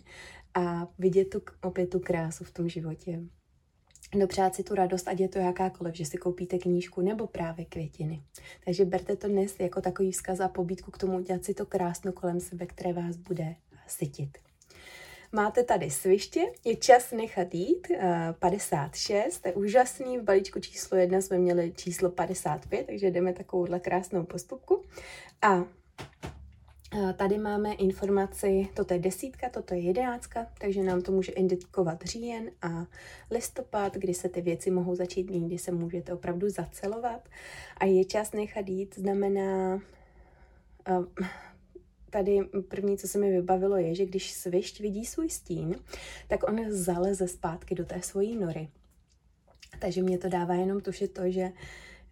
a 0.55 0.89
vidět 0.99 1.25
tu, 1.25 1.43
opět 1.63 1.91
tu 1.91 2.01
krásu 2.01 2.45
v 2.45 2.51
tom 2.51 2.69
životě. 2.69 3.21
Dopřát 4.19 4.55
si 4.55 4.63
tu 4.63 4.75
radost, 4.75 5.09
ať 5.09 5.21
je 5.21 5.29
to 5.29 5.39
jakákoliv, 5.39 5.95
že 5.95 6.05
si 6.05 6.19
koupíte 6.19 6.59
knížku 6.59 7.01
nebo 7.01 7.27
právě 7.27 7.65
květiny. 7.65 8.23
Takže 8.65 8.85
berte 8.85 9.17
to 9.17 9.29
dnes 9.29 9.61
jako 9.61 9.81
takový 9.81 10.13
vzkaz 10.13 10.41
a 10.41 10.49
pobídku 10.49 10.91
k 10.91 10.99
tomu 10.99 11.17
udělat 11.17 11.45
si 11.45 11.55
to 11.55 11.67
krásno 11.67 12.13
kolem 12.13 12.41
sebe, 12.41 12.67
které 12.67 12.93
vás 12.93 13.17
bude 13.17 13.57
sytit. 13.87 14.50
Máte 15.33 15.65
tady 15.65 15.91
sviště, 15.91 16.41
je 16.65 16.77
čas 16.77 17.13
nechat 17.13 17.55
jít, 17.55 17.89
56, 18.39 19.37
eh, 19.37 19.41
to 19.43 19.49
je 19.49 19.65
úžasný, 19.65 20.19
v 20.19 20.23
balíčku 20.23 20.61
číslo 20.61 20.99
1 20.99 21.21
jsme 21.21 21.39
měli 21.39 21.73
číslo 21.77 22.11
55, 22.11 22.87
takže 22.87 23.11
jdeme 23.11 23.33
takovouhle 23.33 23.81
krásnou 23.81 24.25
postupku. 24.25 24.83
A 25.43 25.65
eh, 26.95 27.13
Tady 27.13 27.39
máme 27.39 27.73
informaci, 27.73 28.69
toto 28.75 28.95
je 28.95 29.01
desítka, 29.01 29.49
toto 29.49 29.75
je 29.75 29.81
jedenáctka, 29.81 30.47
takže 30.61 30.83
nám 30.83 31.03
to 31.03 31.13
může 31.13 31.33
indikovat 31.33 32.03
říjen 32.03 32.51
a 32.63 32.87
listopad, 33.31 33.95
kdy 33.95 34.15
se 34.15 34.29
ty 34.29 34.41
věci 34.41 34.71
mohou 34.71 34.95
začít 34.95 35.31
měnit, 35.31 35.47
kdy 35.47 35.59
se 35.59 35.73
můžete 35.73 36.13
opravdu 36.13 36.49
zacelovat. 36.49 37.29
A 37.77 37.85
je 37.85 38.05
čas 38.05 38.33
nechat 38.33 38.69
jít, 38.69 38.95
znamená 38.95 39.81
uh, 40.89 41.05
tady 42.11 42.41
první, 42.69 42.99
co 42.99 43.09
se 43.09 43.19
mi 43.19 43.31
vybavilo, 43.31 43.77
je, 43.77 43.95
že 43.95 44.07
když 44.07 44.33
svišť 44.33 44.81
vidí 44.81 45.05
svůj 45.05 45.31
stín, 45.31 45.77
tak 46.29 46.49
on 46.49 46.65
zaleze 46.69 47.29
zpátky 47.29 47.75
do 47.75 47.85
té 47.85 48.03
svojí 48.03 48.37
nory. 48.37 48.69
Takže 49.81 50.03
mě 50.03 50.19
to 50.19 50.29
dává 50.29 50.55
jenom 50.55 50.81
tušit 50.81 51.13
to, 51.13 51.31
že 51.31 51.53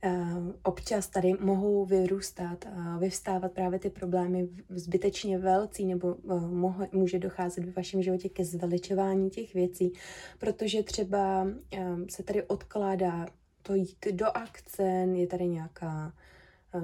Uh, 0.04 0.52
občas 0.62 1.06
tady 1.08 1.34
mohou 1.40 1.84
vyrůstat 1.84 2.66
a 2.66 2.98
vyvstávat 2.98 3.52
právě 3.52 3.78
ty 3.78 3.90
problémy 3.90 4.48
zbytečně 4.68 5.38
velcí, 5.38 5.86
nebo 5.86 6.14
moh- 6.14 6.88
může 6.92 7.18
docházet 7.18 7.64
v 7.64 7.76
vašem 7.76 8.02
životě 8.02 8.28
ke 8.28 8.44
zveličování 8.44 9.30
těch 9.30 9.54
věcí, 9.54 9.92
protože 10.38 10.82
třeba 10.82 11.42
uh, 11.42 12.06
se 12.10 12.22
tady 12.22 12.42
odkládá 12.42 13.26
to 13.62 13.74
jít 13.74 14.06
do 14.12 14.26
akce, 14.36 14.82
je 15.12 15.26
tady 15.26 15.48
nějaká 15.48 16.12
Eh, 16.12 16.27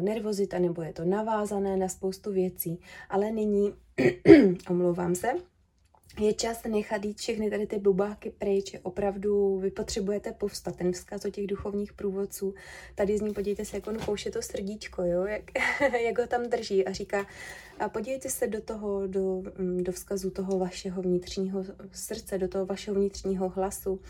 nervozita 0.01 0.59
nebo 0.59 0.83
je 0.83 0.93
to 0.93 1.05
navázané 1.05 1.77
na 1.77 1.89
spoustu 1.89 2.33
věcí. 2.33 2.81
Ale 3.09 3.31
nyní, 3.31 3.75
omlouvám 4.71 5.15
se, 5.15 5.29
je 6.21 6.33
čas 6.35 6.65
nechat 6.65 7.05
jít 7.05 7.19
všechny 7.19 7.51
tady 7.51 7.67
ty 7.67 7.79
bubáky 7.79 8.31
pryč, 8.31 8.77
opravdu 8.83 9.59
vy 9.59 9.71
potřebujete 9.71 10.33
povstat, 10.33 10.77
ten 10.77 10.93
vzkaz 10.93 11.25
o 11.25 11.31
těch 11.31 11.47
duchovních 11.47 11.93
průvodců, 11.93 12.55
tady 12.95 13.19
z 13.19 13.21
ní 13.21 13.35
podívejte 13.35 13.65
se, 13.65 13.77
jak 13.77 13.87
on 13.87 13.99
kouše 13.99 14.31
to 14.31 14.43
srdíčko, 14.43 15.03
jo? 15.03 15.25
Jak, 15.25 15.43
jak 16.05 16.19
ho 16.19 16.27
tam 16.27 16.47
drží 16.47 16.87
a 16.87 16.93
říká, 16.93 17.27
a 17.79 17.89
podívejte 17.89 18.31
se 18.31 18.47
do 18.47 18.61
toho, 18.61 19.07
do, 19.07 19.43
mm, 19.59 19.85
do 19.85 19.93
vzkazu 19.93 20.31
toho 20.31 20.59
vašeho 20.59 21.03
vnitřního 21.03 21.65
srdce, 21.93 22.39
do 22.39 22.49
toho 22.49 22.67
vašeho 22.67 22.95
vnitřního 22.95 23.49
hlasu, 23.49 24.01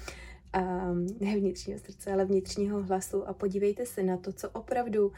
a 0.53 0.93
ne 1.21 1.37
vnitřního 1.37 1.79
srdce, 1.79 2.13
ale 2.13 2.25
vnitřního 2.25 2.83
hlasu. 2.83 3.29
A 3.29 3.33
podívejte 3.33 3.87
se 3.87 4.03
na 4.03 4.17
to, 4.17 4.33
co 4.33 4.51
opravdu 4.51 5.13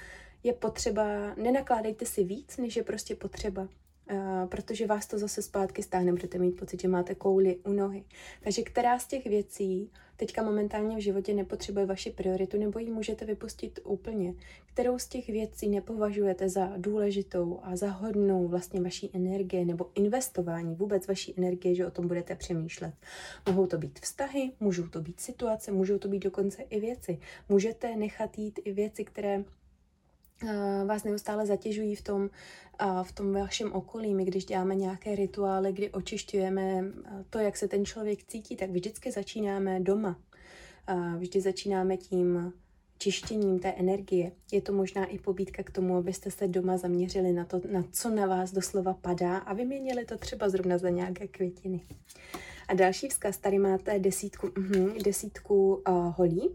je 0.46 0.52
potřeba, 0.52 1.34
nenakládejte 1.34 2.06
si 2.06 2.24
víc, 2.24 2.56
než 2.56 2.76
je 2.76 2.82
prostě 2.82 3.16
potřeba. 3.16 3.68
Uh, 4.12 4.48
protože 4.48 4.86
vás 4.86 5.06
to 5.06 5.18
zase 5.18 5.42
zpátky 5.42 5.82
stáhne, 5.82 6.12
budete 6.12 6.38
mít 6.38 6.52
pocit, 6.52 6.80
že 6.80 6.88
máte 6.88 7.14
kouli 7.14 7.56
u 7.56 7.72
nohy. 7.72 8.04
Takže 8.44 8.62
která 8.62 8.98
z 8.98 9.06
těch 9.06 9.24
věcí 9.24 9.90
teďka 10.16 10.42
momentálně 10.42 10.96
v 10.96 11.00
životě 11.00 11.34
nepotřebuje 11.34 11.86
vaši 11.86 12.10
prioritu, 12.10 12.58
nebo 12.58 12.78
ji 12.78 12.90
můžete 12.90 13.24
vypustit 13.24 13.80
úplně? 13.84 14.34
Kterou 14.66 14.98
z 14.98 15.08
těch 15.08 15.26
věcí 15.26 15.68
nepovažujete 15.68 16.48
za 16.48 16.72
důležitou 16.76 17.60
a 17.62 17.76
za 17.76 17.90
hodnou 17.90 18.48
vlastně 18.48 18.80
vaší 18.80 19.10
energie 19.14 19.64
nebo 19.64 19.90
investování 19.94 20.74
vůbec 20.74 21.06
vaší 21.06 21.34
energie, 21.38 21.74
že 21.74 21.86
o 21.86 21.90
tom 21.90 22.08
budete 22.08 22.34
přemýšlet? 22.34 22.94
Mohou 23.46 23.66
to 23.66 23.78
být 23.78 23.98
vztahy, 24.00 24.52
můžou 24.60 24.88
to 24.88 25.00
být 25.00 25.20
situace, 25.20 25.72
můžou 25.72 25.98
to 25.98 26.08
být 26.08 26.22
dokonce 26.22 26.62
i 26.62 26.80
věci. 26.80 27.18
Můžete 27.48 27.96
nechat 27.96 28.38
jít 28.38 28.60
i 28.64 28.72
věci, 28.72 29.04
které 29.04 29.44
vás 30.86 31.04
neustále 31.04 31.46
zatěžují 31.46 31.94
v 31.94 32.02
tom, 32.02 32.30
v 33.02 33.12
tom 33.12 33.32
vašem 33.32 33.72
okolí. 33.72 34.14
My 34.14 34.24
když 34.24 34.44
děláme 34.44 34.74
nějaké 34.74 35.14
rituály, 35.16 35.72
kdy 35.72 35.90
očišťujeme 35.90 36.84
to, 37.30 37.38
jak 37.38 37.56
se 37.56 37.68
ten 37.68 37.84
člověk 37.84 38.24
cítí, 38.24 38.56
tak 38.56 38.70
vždycky 38.70 39.12
začínáme 39.12 39.80
doma. 39.80 40.18
Vždy 41.18 41.40
začínáme 41.40 41.96
tím 41.96 42.52
čištěním 42.98 43.58
té 43.58 43.72
energie. 43.72 44.32
Je 44.52 44.62
to 44.62 44.72
možná 44.72 45.04
i 45.04 45.18
pobídka 45.18 45.62
k 45.62 45.70
tomu, 45.70 45.96
abyste 45.96 46.30
se 46.30 46.48
doma 46.48 46.76
zaměřili 46.76 47.32
na 47.32 47.44
to, 47.44 47.60
na 47.72 47.84
co 47.92 48.10
na 48.10 48.26
vás 48.26 48.52
doslova 48.52 48.94
padá 48.94 49.36
a 49.36 49.54
vyměnili 49.54 50.04
to 50.04 50.18
třeba 50.18 50.48
zrovna 50.48 50.78
za 50.78 50.88
nějaké 50.88 51.28
květiny. 51.28 51.80
A 52.68 52.74
další 52.74 53.08
vzkaz, 53.08 53.38
tady 53.38 53.58
máte 53.58 53.98
desítku, 53.98 54.48
uh, 54.58 55.02
desítku 55.04 55.82
uh, 55.88 56.14
holí, 56.16 56.50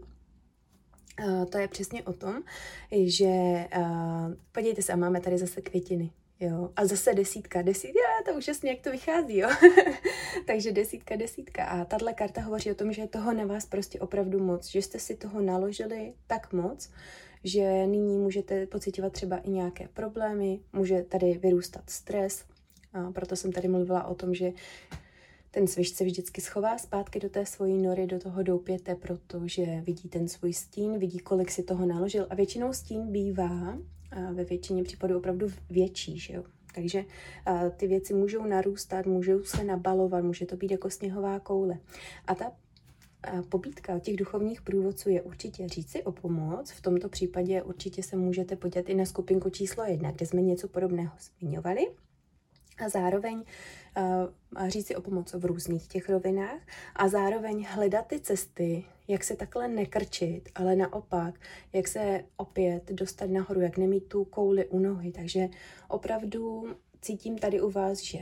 to 1.50 1.58
je 1.58 1.68
přesně 1.68 2.02
o 2.02 2.12
tom, 2.12 2.42
že 2.92 3.26
uh, 3.76 4.34
podívejte 4.52 4.82
se, 4.82 4.92
a 4.92 4.96
máme 4.96 5.20
tady 5.20 5.38
zase 5.38 5.60
květiny. 5.60 6.10
Jo. 6.40 6.70
A 6.76 6.86
zase 6.86 7.14
desítka, 7.14 7.62
desítka, 7.62 8.00
já, 8.00 8.32
to 8.32 8.38
úžasně, 8.38 8.70
jak 8.70 8.80
to 8.80 8.90
vychází, 8.90 9.38
jo. 9.38 9.48
Takže 10.46 10.72
desítka, 10.72 11.16
desítka. 11.16 11.64
A 11.64 11.84
tahle 11.84 12.12
karta 12.12 12.40
hovoří 12.40 12.70
o 12.70 12.74
tom, 12.74 12.92
že 12.92 13.02
je 13.02 13.08
toho 13.08 13.32
na 13.32 13.46
vás 13.46 13.66
prostě 13.66 14.00
opravdu 14.00 14.44
moc, 14.44 14.66
že 14.66 14.82
jste 14.82 14.98
si 14.98 15.16
toho 15.16 15.40
naložili 15.40 16.14
tak 16.26 16.52
moc, 16.52 16.90
že 17.44 17.86
nyní 17.86 18.18
můžete 18.18 18.66
pocitovat 18.66 19.12
třeba 19.12 19.36
i 19.36 19.50
nějaké 19.50 19.88
problémy, 19.88 20.60
může 20.72 21.02
tady 21.02 21.38
vyrůstat 21.38 21.90
stres, 21.90 22.44
a 22.92 23.12
proto 23.12 23.36
jsem 23.36 23.52
tady 23.52 23.68
mluvila 23.68 24.06
o 24.06 24.14
tom, 24.14 24.34
že 24.34 24.52
ten 25.54 25.66
svišť 25.66 25.96
se 25.96 26.04
vždycky 26.04 26.40
schová 26.40 26.78
zpátky 26.78 27.20
do 27.20 27.28
té 27.28 27.46
svojí 27.46 27.82
nory, 27.82 28.06
do 28.06 28.18
toho 28.18 28.42
doupěte, 28.42 28.94
protože 28.94 29.80
vidí 29.80 30.08
ten 30.08 30.28
svůj 30.28 30.52
stín, 30.52 30.98
vidí, 30.98 31.18
kolik 31.18 31.50
si 31.50 31.62
toho 31.62 31.86
naložil 31.86 32.26
a 32.30 32.34
většinou 32.34 32.72
stín 32.72 33.12
bývá 33.12 33.78
a 34.10 34.32
ve 34.32 34.44
většině 34.44 34.84
případů 34.84 35.18
opravdu 35.18 35.46
větší, 35.70 36.18
že 36.18 36.34
jo. 36.34 36.44
Takže 36.74 37.04
a, 37.46 37.70
ty 37.70 37.86
věci 37.86 38.14
můžou 38.14 38.44
narůstat, 38.44 39.06
můžou 39.06 39.44
se 39.44 39.64
nabalovat, 39.64 40.24
může 40.24 40.46
to 40.46 40.56
být 40.56 40.70
jako 40.70 40.90
sněhová 40.90 41.40
koule. 41.40 41.78
A 42.26 42.34
ta 42.34 42.52
a 43.22 43.42
pobídka 43.42 43.96
od 43.96 44.02
těch 44.02 44.16
duchovních 44.16 44.62
průvodců 44.62 45.08
je 45.08 45.22
určitě 45.22 45.68
říci 45.68 46.02
o 46.02 46.12
pomoc. 46.12 46.70
V 46.70 46.80
tomto 46.80 47.08
případě 47.08 47.62
určitě 47.62 48.02
se 48.02 48.16
můžete 48.16 48.56
podívat 48.56 48.88
i 48.88 48.94
na 48.94 49.04
skupinku 49.04 49.50
číslo 49.50 49.84
jedna, 49.84 50.10
kde 50.10 50.26
jsme 50.26 50.42
něco 50.42 50.68
podobného 50.68 51.12
zmiňovali 51.40 51.86
a 52.78 52.88
zároveň 52.88 53.42
říct 54.68 54.86
si 54.86 54.96
o 54.96 55.00
pomoc 55.00 55.32
v 55.34 55.44
různých 55.44 55.88
těch 55.88 56.08
rovinách 56.08 56.60
a 56.96 57.08
zároveň 57.08 57.66
hledat 57.68 58.06
ty 58.06 58.20
cesty, 58.20 58.84
jak 59.08 59.24
se 59.24 59.36
takhle 59.36 59.68
nekrčit, 59.68 60.48
ale 60.54 60.76
naopak, 60.76 61.34
jak 61.72 61.88
se 61.88 62.24
opět 62.36 62.92
dostat 62.92 63.30
nahoru, 63.30 63.60
jak 63.60 63.76
nemít 63.76 64.08
tu 64.08 64.24
kouli 64.24 64.66
u 64.66 64.78
nohy. 64.78 65.12
Takže 65.12 65.48
opravdu 65.88 66.64
cítím 67.00 67.38
tady 67.38 67.60
u 67.60 67.70
vás, 67.70 68.02
že 68.02 68.18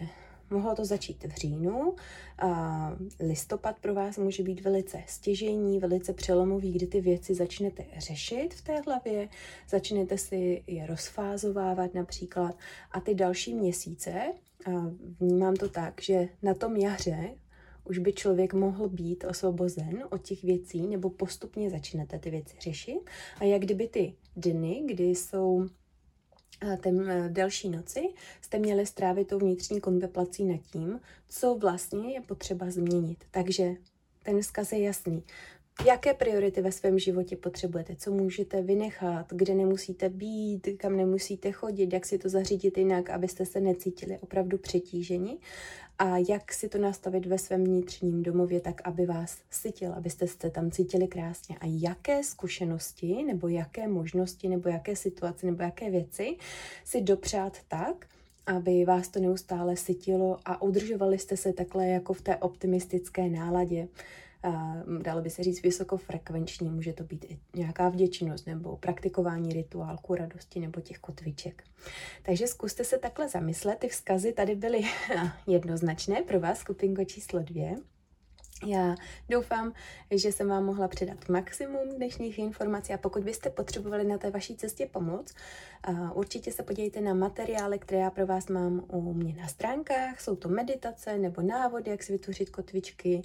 Mohlo 0.53 0.75
to 0.75 0.85
začít 0.85 1.25
v 1.25 1.35
říjnu. 1.35 1.95
A 2.39 2.93
listopad 3.21 3.79
pro 3.79 3.95
vás 3.95 4.19
může 4.19 4.43
být 4.43 4.61
velice 4.61 5.03
stěžení, 5.07 5.79
velice 5.79 6.13
přelomový, 6.13 6.73
kdy 6.73 6.87
ty 6.87 7.01
věci 7.01 7.35
začnete 7.35 7.85
řešit 7.99 8.55
v 8.55 8.63
té 8.63 8.81
hlavě, 8.81 9.29
začnete 9.69 10.19
si 10.19 10.63
je 10.67 10.87
rozfázovávat 10.87 11.95
například. 11.95 12.57
A 12.93 13.01
ty 13.01 13.15
další 13.15 13.55
měsíce, 13.55 14.33
vnímám 15.21 15.57
to 15.57 15.69
tak, 15.69 16.03
že 16.03 16.29
na 16.43 16.55
tom 16.55 16.77
jaře 16.77 17.35
už 17.85 17.99
by 17.99 18.13
člověk 18.13 18.55
mohl 18.55 18.89
být 18.89 19.25
osvobozen 19.25 20.05
od 20.11 20.23
těch 20.23 20.43
věcí, 20.43 20.87
nebo 20.87 21.11
postupně 21.11 21.71
začnete 21.71 22.19
ty 22.19 22.31
věci 22.31 22.57
řešit. 22.61 23.01
A 23.41 23.45
jak 23.45 23.63
kdyby 23.63 23.89
ty 23.89 24.15
dny, 24.37 24.83
kdy 24.87 25.05
jsou 25.05 25.67
ten 26.81 27.11
eh, 27.11 27.29
delší 27.29 27.69
noci 27.69 28.09
jste 28.41 28.59
měli 28.59 28.87
strávit 28.87 29.29
tou 29.29 29.39
vnitřní 29.39 29.81
kontemplací 29.81 30.45
nad 30.45 30.61
tím, 30.61 31.01
co 31.29 31.55
vlastně 31.55 32.13
je 32.13 32.21
potřeba 32.21 32.71
změnit. 32.71 33.25
Takže 33.31 33.75
ten 34.25 34.41
vzkaz 34.41 34.73
je 34.73 34.83
jasný. 34.83 35.23
Jaké 35.87 36.15
priority 36.15 36.63
ve 36.63 36.73
svém 36.73 36.99
životě 36.99 37.37
potřebujete, 37.37 37.97
co 37.97 38.11
můžete 38.11 38.63
vynechat, 38.63 39.27
kde 39.33 39.55
nemusíte 39.55 40.09
být, 40.09 40.69
kam 40.77 40.97
nemusíte 40.97 41.53
chodit, 41.53 41.93
jak 41.93 42.07
si 42.07 42.19
to 42.19 42.29
zařídit 42.29 42.79
jinak, 42.79 43.11
abyste 43.11 43.47
se 43.47 43.61
necítili 43.61 44.19
opravdu 44.19 44.59
přetíženi? 44.59 45.39
A 45.99 46.17
jak 46.29 46.53
si 46.53 46.69
to 46.69 46.79
nastavit 46.79 47.27
ve 47.27 47.39
svém 47.39 47.65
vnitřním 47.65 48.23
domově 48.23 48.61
tak, 48.61 48.81
aby 48.85 49.07
vás 49.07 49.39
sytil, 49.51 49.93
abyste 49.93 50.27
se 50.27 50.51
tam 50.51 50.71
cítili 50.71 51.09
krásně? 51.09 51.57
A 51.61 51.65
jaké 51.67 52.23
zkušenosti 52.23 53.25
nebo 53.25 53.49
jaké 53.49 53.89
možnosti 53.89 54.49
nebo 54.49 54.69
jaké 54.69 54.97
situace 54.97 55.47
nebo 55.47 55.63
jaké 55.63 55.91
věci 55.91 56.37
si 56.85 57.01
dopřát 57.01 57.59
tak, 57.69 58.07
aby 58.47 58.85
vás 58.85 59.09
to 59.09 59.21
neustále 59.21 59.77
sytilo 59.77 60.39
a 60.45 60.63
udržovali 60.63 61.19
jste 61.19 61.37
se 61.37 61.53
takhle 61.53 61.87
jako 61.87 62.13
v 62.13 62.23
té 62.23 62.37
optimistické 62.37 63.29
náladě 63.29 63.89
dalo 65.03 65.23
by 65.23 65.31
se 65.31 65.43
říct 65.43 65.63
vysokofrekvenční, 65.63 66.71
může 66.71 66.93
to 66.93 67.05
být 67.05 67.25
i 67.25 67.39
nějaká 67.57 67.89
vděčnost 67.89 68.47
nebo 68.47 68.77
praktikování 68.77 69.53
rituálku 69.53 70.15
radosti 70.15 70.61
nebo 70.61 70.81
těch 70.81 70.99
kotviček. 70.99 71.65
Takže 72.23 72.47
zkuste 72.47 72.85
se 72.85 72.99
takhle 72.99 73.29
zamyslet, 73.29 73.79
ty 73.79 73.89
vzkazy 73.89 74.33
tady 74.33 74.55
byly 74.55 74.81
jednoznačné 75.47 76.23
pro 76.23 76.41
vás, 76.41 76.59
skupinko 76.59 77.05
číslo 77.05 77.41
dvě. 77.43 77.77
Já 78.67 78.95
doufám, 79.29 79.73
že 80.11 80.33
jsem 80.33 80.49
vám 80.49 80.65
mohla 80.65 80.89
předat 80.89 81.29
maximum 81.29 81.89
dnešních 81.97 82.39
informací 82.39 82.93
a 82.93 82.99
pokud 82.99 83.25
byste 83.25 83.51
potřebovali 83.51 84.05
na 84.05 84.19
té 84.19 84.31
vaší 84.31 84.57
cestě 84.57 84.87
pomoc, 84.93 85.35
určitě 86.15 86.53
se 86.53 86.63
podívejte 86.63 87.01
na 87.01 87.15
materiály, 87.15 87.79
které 87.79 88.01
já 88.01 88.11
pro 88.11 88.27
vás 88.27 88.49
mám 88.49 88.85
u 88.89 89.15
mě 89.15 89.35
na 89.37 89.49
stránkách. 89.49 90.21
Jsou 90.21 90.37
to 90.37 90.49
meditace 90.49 91.19
nebo 91.19 91.43
návody, 91.43 91.91
jak 91.91 92.03
si 92.03 92.13
vytvořit 92.13 92.51
kotvičky, 92.51 93.23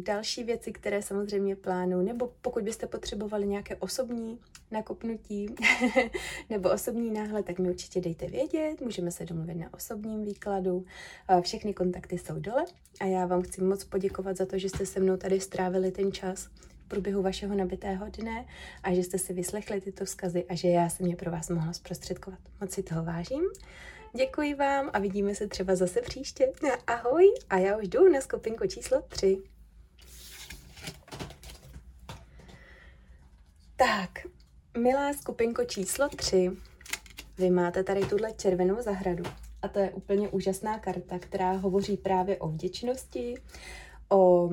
další 0.00 0.44
věci, 0.44 0.72
které 0.72 1.02
samozřejmě 1.02 1.56
plánuju, 1.56 2.02
nebo 2.02 2.32
pokud 2.42 2.62
byste 2.62 2.86
potřebovali 2.86 3.46
nějaké 3.46 3.76
osobní 3.76 4.38
nakopnutí 4.70 5.54
nebo 6.50 6.70
osobní 6.70 7.10
náhled, 7.10 7.46
tak 7.46 7.58
mi 7.58 7.70
určitě 7.70 8.00
dejte 8.00 8.26
vědět, 8.26 8.80
můžeme 8.80 9.10
se 9.10 9.24
domluvit 9.24 9.54
na 9.54 9.74
osobním 9.74 10.24
výkladu. 10.24 10.84
Všechny 11.40 11.74
kontakty 11.74 12.18
jsou 12.18 12.34
dole 12.38 12.64
a 13.00 13.04
já 13.04 13.26
vám 13.26 13.42
chci 13.42 13.60
moc 13.60 13.84
poděkovat 13.84 14.09
za 14.32 14.46
to, 14.46 14.58
že 14.58 14.68
jste 14.68 14.86
se 14.86 15.00
mnou 15.00 15.16
tady 15.16 15.40
strávili 15.40 15.90
ten 15.90 16.12
čas 16.12 16.48
v 16.84 16.88
průběhu 16.88 17.22
vašeho 17.22 17.54
nabitého 17.54 18.06
dne 18.10 18.46
a 18.82 18.94
že 18.94 19.02
jste 19.02 19.18
si 19.18 19.32
vyslechli 19.32 19.80
tyto 19.80 20.04
vzkazy 20.04 20.44
a 20.44 20.54
že 20.54 20.68
já 20.68 20.88
jsem 20.88 21.06
je 21.06 21.16
pro 21.16 21.30
vás 21.30 21.48
mohla 21.48 21.72
zprostředkovat. 21.72 22.40
Moc 22.60 22.72
si 22.72 22.82
toho 22.82 23.04
vážím. 23.04 23.42
Děkuji 24.16 24.54
vám 24.54 24.90
a 24.92 24.98
vidíme 24.98 25.34
se 25.34 25.46
třeba 25.46 25.74
zase 25.76 26.00
příště. 26.00 26.52
Ahoj 26.86 27.34
a 27.50 27.58
já 27.58 27.76
už 27.76 27.88
jdu 27.88 28.08
na 28.12 28.20
skupinku 28.20 28.66
číslo 28.66 29.02
3. 29.08 29.42
Tak, 33.76 34.10
milá 34.78 35.12
skupinko 35.12 35.64
číslo 35.64 36.08
3, 36.08 36.50
vy 37.38 37.50
máte 37.50 37.84
tady 37.84 38.00
tuhle 38.00 38.32
červenou 38.32 38.82
zahradu 38.82 39.24
a 39.62 39.68
to 39.68 39.78
je 39.78 39.90
úplně 39.90 40.28
úžasná 40.28 40.78
karta, 40.78 41.18
která 41.18 41.52
hovoří 41.52 41.96
právě 41.96 42.38
o 42.38 42.48
vděčnosti, 42.48 43.34
o, 44.12 44.50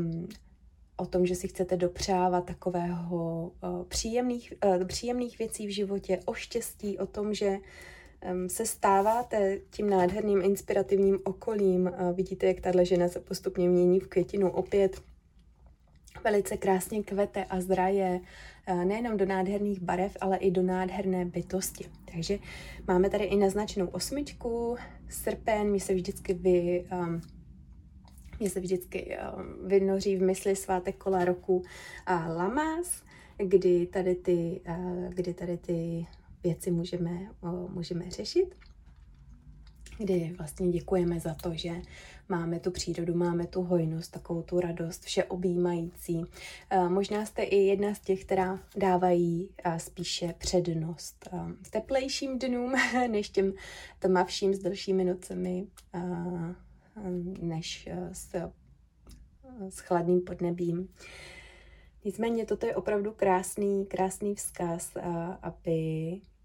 o 0.97 1.05
tom, 1.05 1.25
že 1.25 1.35
si 1.35 1.47
chcete 1.47 1.77
dopřávat 1.77 2.45
takového 2.45 3.51
příjemných, 3.87 4.53
příjemných 4.87 5.39
věcí 5.39 5.67
v 5.67 5.75
životě, 5.75 6.19
o 6.25 6.33
štěstí, 6.33 6.97
o 6.97 7.05
tom, 7.05 7.33
že 7.33 7.57
se 8.47 8.65
stáváte 8.65 9.59
tím 9.69 9.89
nádherným 9.89 10.41
inspirativním 10.41 11.19
okolím. 11.23 11.91
Vidíte, 12.13 12.47
jak 12.47 12.59
tahle 12.59 12.85
žena 12.85 13.07
se 13.07 13.19
postupně 13.19 13.69
mění 13.69 13.99
v 13.99 14.07
květinu 14.07 14.51
opět 14.51 15.01
velice 16.23 16.57
krásně 16.57 17.03
kvete 17.03 17.45
a 17.45 17.61
zraje, 17.61 18.19
nejenom 18.83 19.17
do 19.17 19.25
nádherných 19.25 19.81
barev, 19.81 20.17
ale 20.21 20.37
i 20.37 20.51
do 20.51 20.63
nádherné 20.63 21.25
bytosti. 21.25 21.85
Takže 22.13 22.39
máme 22.87 23.09
tady 23.09 23.23
i 23.23 23.37
naznačenou 23.37 23.87
osmičku, 23.87 24.75
srpen, 25.09 25.71
mi 25.71 25.79
se 25.79 25.93
vždycky 25.93 26.33
vy, 26.33 26.85
um, 26.91 27.21
mě 28.39 28.49
se 28.49 28.59
vždycky 28.59 29.17
um, 29.17 29.67
vynoří 29.67 30.15
v 30.15 30.21
mysli 30.21 30.55
svátek 30.55 30.97
kola 30.97 31.25
roku 31.25 31.63
Lamas, 32.37 33.03
kdy 33.37 33.85
tady 33.85 34.15
ty, 34.15 34.61
uh, 34.69 35.13
kdy 35.13 35.33
tady 35.33 35.57
ty 35.57 36.07
věci 36.43 36.71
můžeme, 36.71 37.31
můžeme 37.69 38.11
řešit 38.11 38.55
kdy 39.97 40.33
vlastně 40.37 40.69
děkujeme 40.69 41.19
za 41.19 41.33
to, 41.33 41.51
že 41.53 41.71
máme 42.29 42.59
tu 42.59 42.71
přírodu, 42.71 43.13
máme 43.13 43.47
tu 43.47 43.63
hojnost, 43.63 44.11
takovou 44.11 44.41
tu 44.41 44.59
radost, 44.59 45.03
vše 45.03 45.23
objímající. 45.23 46.23
Eh, 46.69 46.89
možná 46.89 47.25
jste 47.25 47.43
i 47.43 47.55
jedna 47.55 47.95
z 47.95 47.99
těch, 47.99 48.25
která 48.25 48.59
dávají 48.77 49.49
eh, 49.63 49.79
spíše 49.79 50.33
přednost 50.37 51.29
eh, 51.33 51.39
teplejším 51.69 52.39
dnům, 52.39 52.73
než 53.07 53.29
těm 53.29 53.53
tmavším 53.99 54.53
s 54.53 54.59
delšími 54.59 55.03
nocemi, 55.03 55.67
než 57.41 57.89
s, 58.11 58.51
s 59.69 59.79
chladným 59.79 60.21
podnebím. 60.21 60.89
Nicméně 62.05 62.45
toto 62.45 62.65
je 62.65 62.75
opravdu 62.75 63.11
krásný, 63.11 63.85
krásný 63.85 64.35
vzkaz, 64.35 64.97
aby 65.41 65.81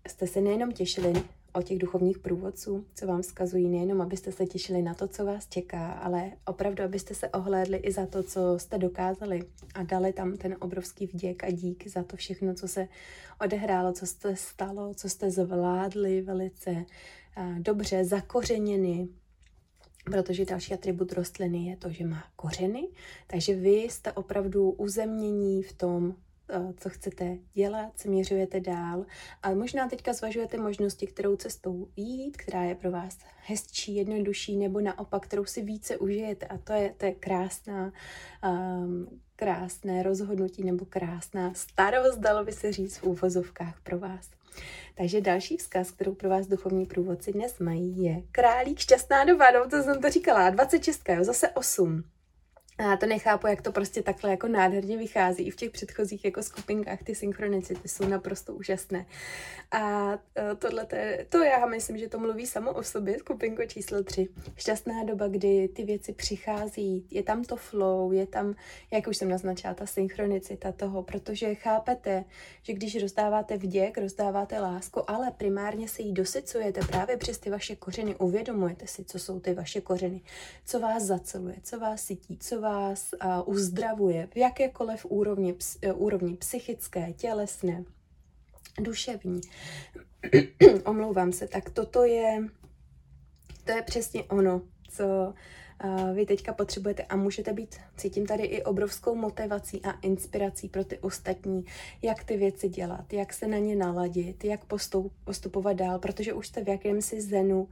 jste 0.08 0.26
se 0.26 0.40
nejenom 0.40 0.72
těšili 0.72 1.12
o 1.52 1.62
těch 1.62 1.78
duchovních 1.78 2.18
průvodců, 2.18 2.86
co 2.94 3.06
vám 3.06 3.22
vzkazují, 3.22 3.68
nejenom 3.68 4.00
abyste 4.00 4.32
se 4.32 4.46
těšili 4.46 4.82
na 4.82 4.94
to, 4.94 5.08
co 5.08 5.24
vás 5.24 5.48
čeká, 5.48 5.92
ale 5.92 6.32
opravdu, 6.46 6.84
abyste 6.84 7.14
se 7.14 7.28
ohlédli 7.28 7.76
i 7.76 7.92
za 7.92 8.06
to, 8.06 8.22
co 8.22 8.58
jste 8.58 8.78
dokázali 8.78 9.42
a 9.74 9.82
dali 9.82 10.12
tam 10.12 10.36
ten 10.36 10.56
obrovský 10.60 11.06
vděk 11.06 11.44
a 11.44 11.50
dík 11.50 11.88
za 11.88 12.02
to 12.02 12.16
všechno, 12.16 12.54
co 12.54 12.68
se 12.68 12.88
odehrálo, 13.40 13.92
co 13.92 14.06
jste 14.06 14.36
stalo, 14.36 14.94
co 14.94 15.08
jste 15.08 15.30
zvládli 15.30 16.22
velice 16.22 16.84
dobře, 17.58 18.04
zakořeněny, 18.04 19.08
protože 20.04 20.44
další 20.44 20.74
atribut 20.74 21.12
rostliny 21.12 21.66
je 21.66 21.76
to, 21.76 21.90
že 21.90 22.06
má 22.06 22.24
kořeny, 22.36 22.88
takže 23.26 23.54
vy 23.54 23.70
jste 23.70 24.12
opravdu 24.12 24.70
uzemnění 24.70 25.62
v 25.62 25.72
tom, 25.72 26.14
co 26.76 26.88
chcete 26.88 27.38
dělat, 27.54 27.98
směřujete 27.98 28.60
dál, 28.60 29.06
ale 29.42 29.54
možná 29.54 29.88
teďka 29.88 30.12
zvažujete 30.12 30.56
možnosti, 30.56 31.06
kterou 31.06 31.36
cestou 31.36 31.88
jít, 31.96 32.36
která 32.36 32.62
je 32.62 32.74
pro 32.74 32.90
vás 32.90 33.18
hezčí, 33.46 33.96
jednodušší, 33.96 34.56
nebo 34.56 34.80
naopak, 34.80 35.22
kterou 35.22 35.44
si 35.44 35.62
více 35.62 35.96
užijete 35.96 36.46
a 36.46 36.58
to 36.58 36.72
je, 36.72 36.94
to 36.96 37.06
je 37.06 37.14
krásná, 37.14 37.92
um, 38.44 39.20
krásné 39.36 40.02
rozhodnutí 40.02 40.64
nebo 40.64 40.84
krásná 40.84 41.54
starost, 41.54 42.18
dalo 42.18 42.44
by 42.44 42.52
se 42.52 42.72
říct 42.72 42.96
v 42.96 43.04
úvozovkách 43.04 43.80
pro 43.82 43.98
vás. 43.98 44.30
Takže 44.94 45.20
další 45.20 45.56
vzkaz, 45.56 45.90
kterou 45.90 46.14
pro 46.14 46.28
vás 46.28 46.46
duchovní 46.46 46.86
průvodci 46.86 47.32
dnes 47.32 47.58
mají, 47.58 48.04
je 48.04 48.22
Králík 48.32 48.78
šťastná 48.78 49.24
doba, 49.24 49.50
no 49.50 49.70
to 49.70 49.82
jsem 49.82 50.02
to 50.02 50.10
říkala, 50.10 50.50
26, 50.50 51.08
jo, 51.08 51.24
zase 51.24 51.48
8. 51.48 52.04
A 52.82 52.90
já 52.90 52.96
to 52.96 53.06
nechápu, 53.06 53.46
jak 53.46 53.62
to 53.62 53.72
prostě 53.72 54.02
takhle 54.02 54.30
jako 54.30 54.48
nádherně 54.48 54.96
vychází. 54.96 55.42
I 55.42 55.50
v 55.50 55.56
těch 55.56 55.70
předchozích 55.70 56.24
jako 56.24 56.42
skupinkách 56.42 57.02
ty 57.02 57.14
synchronicity 57.14 57.88
jsou 57.88 58.08
naprosto 58.08 58.54
úžasné. 58.54 59.06
A 59.70 60.12
e, 60.12 60.54
tohle, 60.58 60.86
to 61.28 61.42
já 61.42 61.66
myslím, 61.66 61.98
že 61.98 62.08
to 62.08 62.18
mluví 62.18 62.46
samo 62.46 62.72
o 62.72 62.82
sobě, 62.82 63.18
skupinko 63.18 63.64
číslo 63.66 64.02
3. 64.02 64.28
Šťastná 64.56 65.04
doba, 65.04 65.28
kdy 65.28 65.68
ty 65.68 65.84
věci 65.84 66.12
přichází, 66.12 67.06
je 67.10 67.22
tam 67.22 67.44
to 67.44 67.56
flow, 67.56 68.12
je 68.12 68.26
tam, 68.26 68.54
jak 68.90 69.06
už 69.06 69.16
jsem 69.16 69.28
naznačila, 69.28 69.74
ta 69.74 69.86
synchronicita 69.86 70.72
toho, 70.72 71.02
protože 71.02 71.54
chápete, 71.54 72.24
že 72.62 72.72
když 72.72 73.02
rozdáváte 73.02 73.56
vděk, 73.56 73.98
rozdáváte 73.98 74.60
lásku, 74.60 75.10
ale 75.10 75.30
primárně 75.30 75.88
se 75.88 76.02
jí 76.02 76.12
dosycujete 76.12 76.80
právě 76.80 77.16
přes 77.16 77.38
ty 77.38 77.50
vaše 77.50 77.76
kořeny, 77.76 78.16
uvědomujete 78.16 78.86
si, 78.86 79.04
co 79.04 79.18
jsou 79.18 79.40
ty 79.40 79.54
vaše 79.54 79.80
kořeny, 79.80 80.20
co 80.64 80.80
vás 80.80 81.02
zaceluje, 81.02 81.56
co 81.62 81.78
vás 81.78 82.02
sytí, 82.02 82.38
co 82.38 82.60
vás 82.60 82.71
uzdravuje 83.44 84.26
v 84.26 84.36
jakékoliv 84.36 85.06
úrovni, 85.08 85.54
e, 85.82 85.92
úrovni 85.92 86.36
psychické, 86.36 87.12
tělesné, 87.12 87.84
duševní. 88.80 89.40
Omlouvám 90.84 91.32
se, 91.32 91.48
tak 91.48 91.70
toto 91.70 92.04
je, 92.04 92.44
to 93.64 93.72
je 93.72 93.82
přesně 93.82 94.24
ono, 94.24 94.62
co 94.90 95.34
vy 96.14 96.26
teďka 96.26 96.52
potřebujete 96.52 97.02
a 97.02 97.16
můžete 97.16 97.52
být, 97.52 97.76
cítím 97.96 98.26
tady 98.26 98.42
i 98.42 98.62
obrovskou 98.62 99.14
motivací 99.14 99.82
a 99.84 99.90
inspirací 99.90 100.68
pro 100.68 100.84
ty 100.84 100.98
ostatní, 100.98 101.64
jak 102.02 102.24
ty 102.24 102.36
věci 102.36 102.68
dělat, 102.68 103.12
jak 103.12 103.32
se 103.32 103.46
na 103.46 103.58
ně 103.58 103.76
naladit, 103.76 104.44
jak 104.44 104.64
postup, 104.64 105.12
postupovat 105.24 105.72
dál, 105.72 105.98
protože 105.98 106.32
už 106.32 106.48
jste 106.48 106.64
v 106.64 106.68
jakémsi 106.68 107.20
zenu 107.20 107.68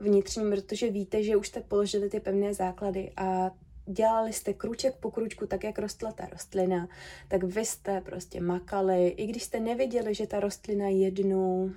vnitřním, 0.00 0.50
protože 0.50 0.90
víte, 0.90 1.22
že 1.22 1.36
už 1.36 1.48
jste 1.48 1.60
položili 1.60 2.10
ty 2.10 2.20
pevné 2.20 2.54
základy 2.54 3.12
a 3.16 3.50
dělali 3.86 4.32
jste 4.32 4.52
kruček 4.54 4.94
po 4.94 5.10
kručku, 5.10 5.46
tak 5.46 5.64
jak 5.64 5.78
rostla 5.78 6.12
ta 6.12 6.26
rostlina, 6.26 6.88
tak 7.28 7.42
vy 7.42 7.64
jste 7.64 8.00
prostě 8.00 8.40
makali, 8.40 9.08
i 9.08 9.26
když 9.26 9.42
jste 9.42 9.60
neviděli, 9.60 10.14
že 10.14 10.26
ta 10.26 10.40
rostlina 10.40 10.88
jednou, 10.88 11.70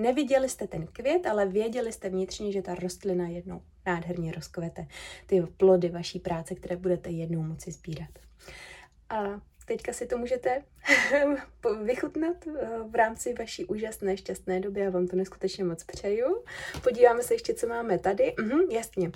neviděli 0.00 0.48
jste 0.48 0.66
ten 0.66 0.86
květ, 0.86 1.26
ale 1.26 1.46
věděli 1.46 1.92
jste 1.92 2.08
vnitřně, 2.08 2.52
že 2.52 2.62
ta 2.62 2.74
rostlina 2.74 3.28
jednou 3.28 3.62
nádherně 3.86 4.32
rozkvete. 4.32 4.86
Ty 5.26 5.42
plody 5.56 5.88
vaší 5.88 6.18
práce, 6.18 6.54
které 6.54 6.76
budete 6.76 7.10
jednou 7.10 7.42
moci 7.42 7.72
sbírat. 7.72 8.10
A 9.08 9.40
teďka 9.66 9.92
si 9.92 10.06
to 10.06 10.18
můžete 10.18 10.62
vychutnat 11.84 12.46
eh, 12.46 12.68
v 12.88 12.94
rámci 12.94 13.34
vaší 13.38 13.64
úžasné, 13.64 14.16
šťastné 14.16 14.60
doby. 14.60 14.80
Já 14.80 14.90
vám 14.90 15.06
to 15.06 15.16
neskutečně 15.16 15.64
moc 15.64 15.84
přeju. 15.84 16.44
Podíváme 16.82 17.22
se 17.22 17.34
ještě, 17.34 17.54
co 17.54 17.66
máme 17.66 17.98
tady. 17.98 18.34
Mhm, 18.40 18.60
jasně. 18.70 19.10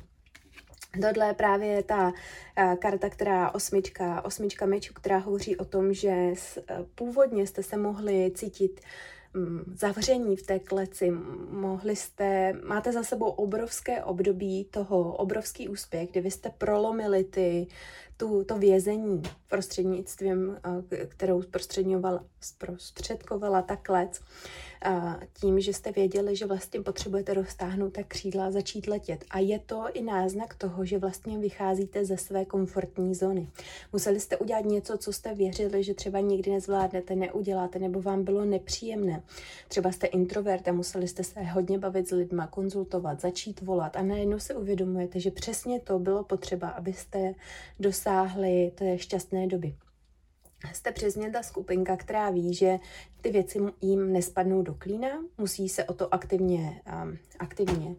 Tohle 1.00 1.26
je 1.26 1.34
právě 1.34 1.82
ta 1.82 2.08
uh, 2.08 2.74
karta, 2.74 3.10
která 3.10 3.50
osmička, 3.50 4.24
osmička 4.24 4.66
mečů, 4.66 4.94
která 4.94 5.18
hovoří 5.18 5.56
o 5.56 5.64
tom, 5.64 5.92
že 5.92 6.10
uh, 6.10 6.86
původně 6.94 7.46
jste 7.46 7.62
se 7.62 7.76
mohli 7.76 8.32
cítit 8.34 8.80
um, 9.34 9.64
zavření 9.74 10.36
v 10.36 10.42
té 10.42 10.58
kleci, 10.58 11.10
mohli 11.50 11.96
jste, 11.96 12.52
máte 12.64 12.92
za 12.92 13.02
sebou 13.02 13.30
obrovské 13.30 14.04
období 14.04 14.64
toho, 14.64 15.12
obrovský 15.12 15.68
úspěch, 15.68 16.10
kdy 16.10 16.20
vy 16.20 16.30
jste 16.30 16.50
prolomili 16.58 17.24
ty, 17.24 17.66
tu, 18.16 18.44
to 18.44 18.58
vězení 18.58 19.22
prostřednictvím, 19.48 20.48
uh, 20.48 20.82
kterou 21.08 21.42
zprostředkovala 22.40 23.62
ta 23.62 23.76
klec 23.76 24.20
tím, 25.40 25.60
že 25.60 25.72
jste 25.72 25.92
věděli, 25.92 26.36
že 26.36 26.46
vlastně 26.46 26.80
potřebujete 26.80 27.34
roztáhnout 27.34 27.92
ta 27.92 28.02
křídla 28.02 28.46
a 28.46 28.50
začít 28.50 28.86
letět. 28.86 29.24
A 29.30 29.38
je 29.38 29.58
to 29.58 29.84
i 29.92 30.02
náznak 30.02 30.54
toho, 30.54 30.84
že 30.84 30.98
vlastně 30.98 31.38
vycházíte 31.38 32.04
ze 32.04 32.16
své 32.16 32.44
komfortní 32.44 33.14
zóny. 33.14 33.48
Museli 33.92 34.20
jste 34.20 34.38
udělat 34.38 34.64
něco, 34.64 34.98
co 34.98 35.12
jste 35.12 35.34
věřili, 35.34 35.84
že 35.84 35.94
třeba 35.94 36.20
nikdy 36.20 36.50
nezvládnete, 36.50 37.16
neuděláte, 37.16 37.78
nebo 37.78 38.02
vám 38.02 38.24
bylo 38.24 38.44
nepříjemné. 38.44 39.22
Třeba 39.68 39.92
jste 39.92 40.06
introvert 40.06 40.68
a 40.68 40.72
museli 40.72 41.08
jste 41.08 41.24
se 41.24 41.42
hodně 41.42 41.78
bavit 41.78 42.08
s 42.08 42.12
lidma, 42.12 42.46
konzultovat, 42.46 43.20
začít 43.20 43.60
volat 43.60 43.96
a 43.96 44.02
najednou 44.02 44.38
si 44.38 44.54
uvědomujete, 44.54 45.20
že 45.20 45.30
přesně 45.30 45.80
to 45.80 45.98
bylo 45.98 46.24
potřeba, 46.24 46.68
abyste 46.68 47.34
dosáhli 47.80 48.72
té 48.74 48.98
šťastné 48.98 49.46
doby 49.46 49.74
jste 50.72 50.92
přesně 50.92 51.30
ta 51.30 51.42
skupinka, 51.42 51.96
která 51.96 52.30
ví, 52.30 52.54
že 52.54 52.78
ty 53.20 53.30
věci 53.30 53.58
jim 53.80 54.12
nespadnou 54.12 54.62
do 54.62 54.74
klína, 54.74 55.08
musí 55.38 55.68
se 55.68 55.84
o 55.84 55.94
to 55.94 56.14
aktivně, 56.14 56.82
um, 57.02 57.18
aktivně 57.38 57.96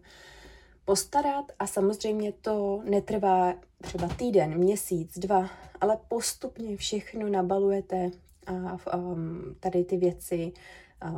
postarat 0.84 1.44
a 1.58 1.66
samozřejmě 1.66 2.32
to 2.32 2.82
netrvá 2.84 3.54
třeba 3.80 4.08
týden, 4.08 4.58
měsíc, 4.58 5.18
dva, 5.18 5.50
ale 5.80 5.98
postupně 6.08 6.76
všechno 6.76 7.28
nabalujete 7.28 8.10
a 8.46 8.96
um, 8.96 9.56
tady 9.60 9.84
ty 9.84 9.96
věci 9.96 10.52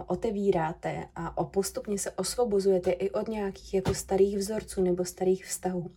otevíráte 0.07 1.09
a 1.15 1.45
postupně 1.45 1.99
se 1.99 2.11
osvobozujete 2.11 2.91
i 2.91 3.11
od 3.11 3.29
nějakých 3.29 3.75
jako 3.75 3.95
starých 3.95 4.39
vzorců 4.39 4.83
nebo 4.83 5.05
starých 5.05 5.45
vztahů. 5.45 5.91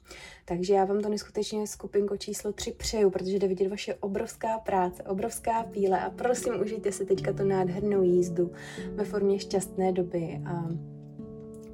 Takže 0.46 0.74
já 0.74 0.86
vám 0.86 1.02
to 1.02 1.10
neskutečně 1.10 1.68
skupinko 1.68 2.18
číslo 2.18 2.54
3 2.54 2.72
přeju, 2.72 3.10
protože 3.10 3.40
jde 3.40 3.48
vidět 3.48 3.70
vaše 3.70 3.96
obrovská 3.96 4.60
práce, 4.60 5.04
obrovská 5.04 5.64
píle 5.64 6.00
a 6.00 6.10
prosím, 6.10 6.62
užijte 6.62 6.92
si 6.92 7.06
teďka 7.06 7.34
tu 7.34 7.44
nádhernou 7.44 8.04
jízdu 8.04 8.52
ve 8.94 9.06
formě 9.06 9.40
šťastné 9.40 9.92
doby 9.92 10.42
a 10.46 10.68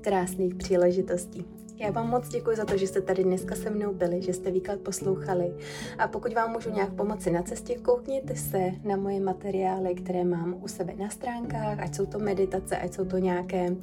krásných 0.01 0.55
příležitostí. 0.55 1.45
Já 1.77 1.91
vám 1.91 2.09
moc 2.09 2.29
děkuji 2.29 2.57
za 2.57 2.65
to, 2.65 2.77
že 2.77 2.87
jste 2.87 3.01
tady 3.01 3.23
dneska 3.23 3.55
se 3.55 3.69
mnou 3.69 3.93
byli, 3.93 4.21
že 4.21 4.33
jste 4.33 4.51
výklad 4.51 4.79
poslouchali. 4.79 5.53
A 5.97 6.07
pokud 6.07 6.33
vám 6.33 6.51
můžu 6.51 6.69
nějak 6.69 6.93
pomoci 6.93 7.31
na 7.31 7.41
cestě, 7.41 7.75
koukněte 7.75 8.35
se 8.35 8.71
na 8.83 8.95
moje 8.95 9.19
materiály, 9.19 9.95
které 9.95 10.23
mám 10.23 10.55
u 10.61 10.67
sebe 10.67 10.93
na 10.97 11.09
stránkách, 11.09 11.79
ať 11.79 11.95
jsou 11.95 12.05
to 12.05 12.19
meditace, 12.19 12.77
ať 12.77 12.93
jsou 12.93 13.05
to 13.05 13.17
nějaké 13.17 13.75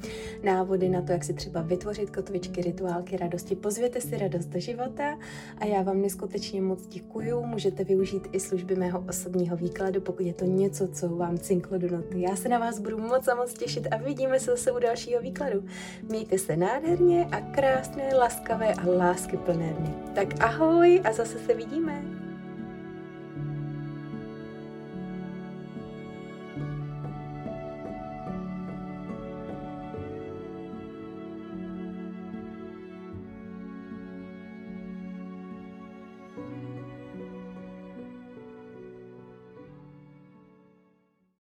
návody 0.43 0.89
na 0.89 1.01
to, 1.01 1.11
jak 1.11 1.23
si 1.23 1.33
třeba 1.33 1.61
vytvořit 1.61 2.09
kotvičky, 2.09 2.61
rituálky 2.61 3.17
radosti. 3.17 3.55
Pozvěte 3.55 4.01
si 4.01 4.17
radost 4.17 4.45
do 4.45 4.59
života 4.59 5.17
a 5.57 5.65
já 5.65 5.81
vám 5.81 6.01
neskutečně 6.01 6.61
moc 6.61 6.87
děkuji. 6.87 7.45
Můžete 7.45 7.83
využít 7.83 8.27
i 8.31 8.39
služby 8.39 8.75
mého 8.75 9.03
osobního 9.09 9.57
výkladu, 9.57 10.01
pokud 10.01 10.25
je 10.25 10.33
to 10.33 10.45
něco, 10.45 10.87
co 10.87 11.09
vám 11.09 11.37
cinklo 11.37 11.77
do 11.77 11.89
noty. 11.89 12.21
Já 12.21 12.35
se 12.35 12.49
na 12.49 12.59
vás 12.59 12.79
budu 12.79 12.97
moc 12.97 13.27
a 13.27 13.35
moc 13.35 13.53
těšit 13.53 13.87
a 13.91 13.97
vidíme 13.97 14.39
se 14.39 14.51
zase 14.51 14.71
u 14.71 14.79
dalšího 14.79 15.21
výkladu. 15.21 15.63
Mějte 16.09 16.37
se 16.37 16.57
nádherně 16.57 17.27
a 17.31 17.41
krásně 17.41 17.82
krásné, 17.83 18.15
laskavé 18.15 18.73
a 18.73 18.87
láskyplné 18.97 19.73
dny. 19.73 19.93
Tak 20.15 20.27
ahoj 20.43 21.01
a 21.03 21.13
zase 21.13 21.39
se 21.39 21.53
vidíme. 21.53 22.22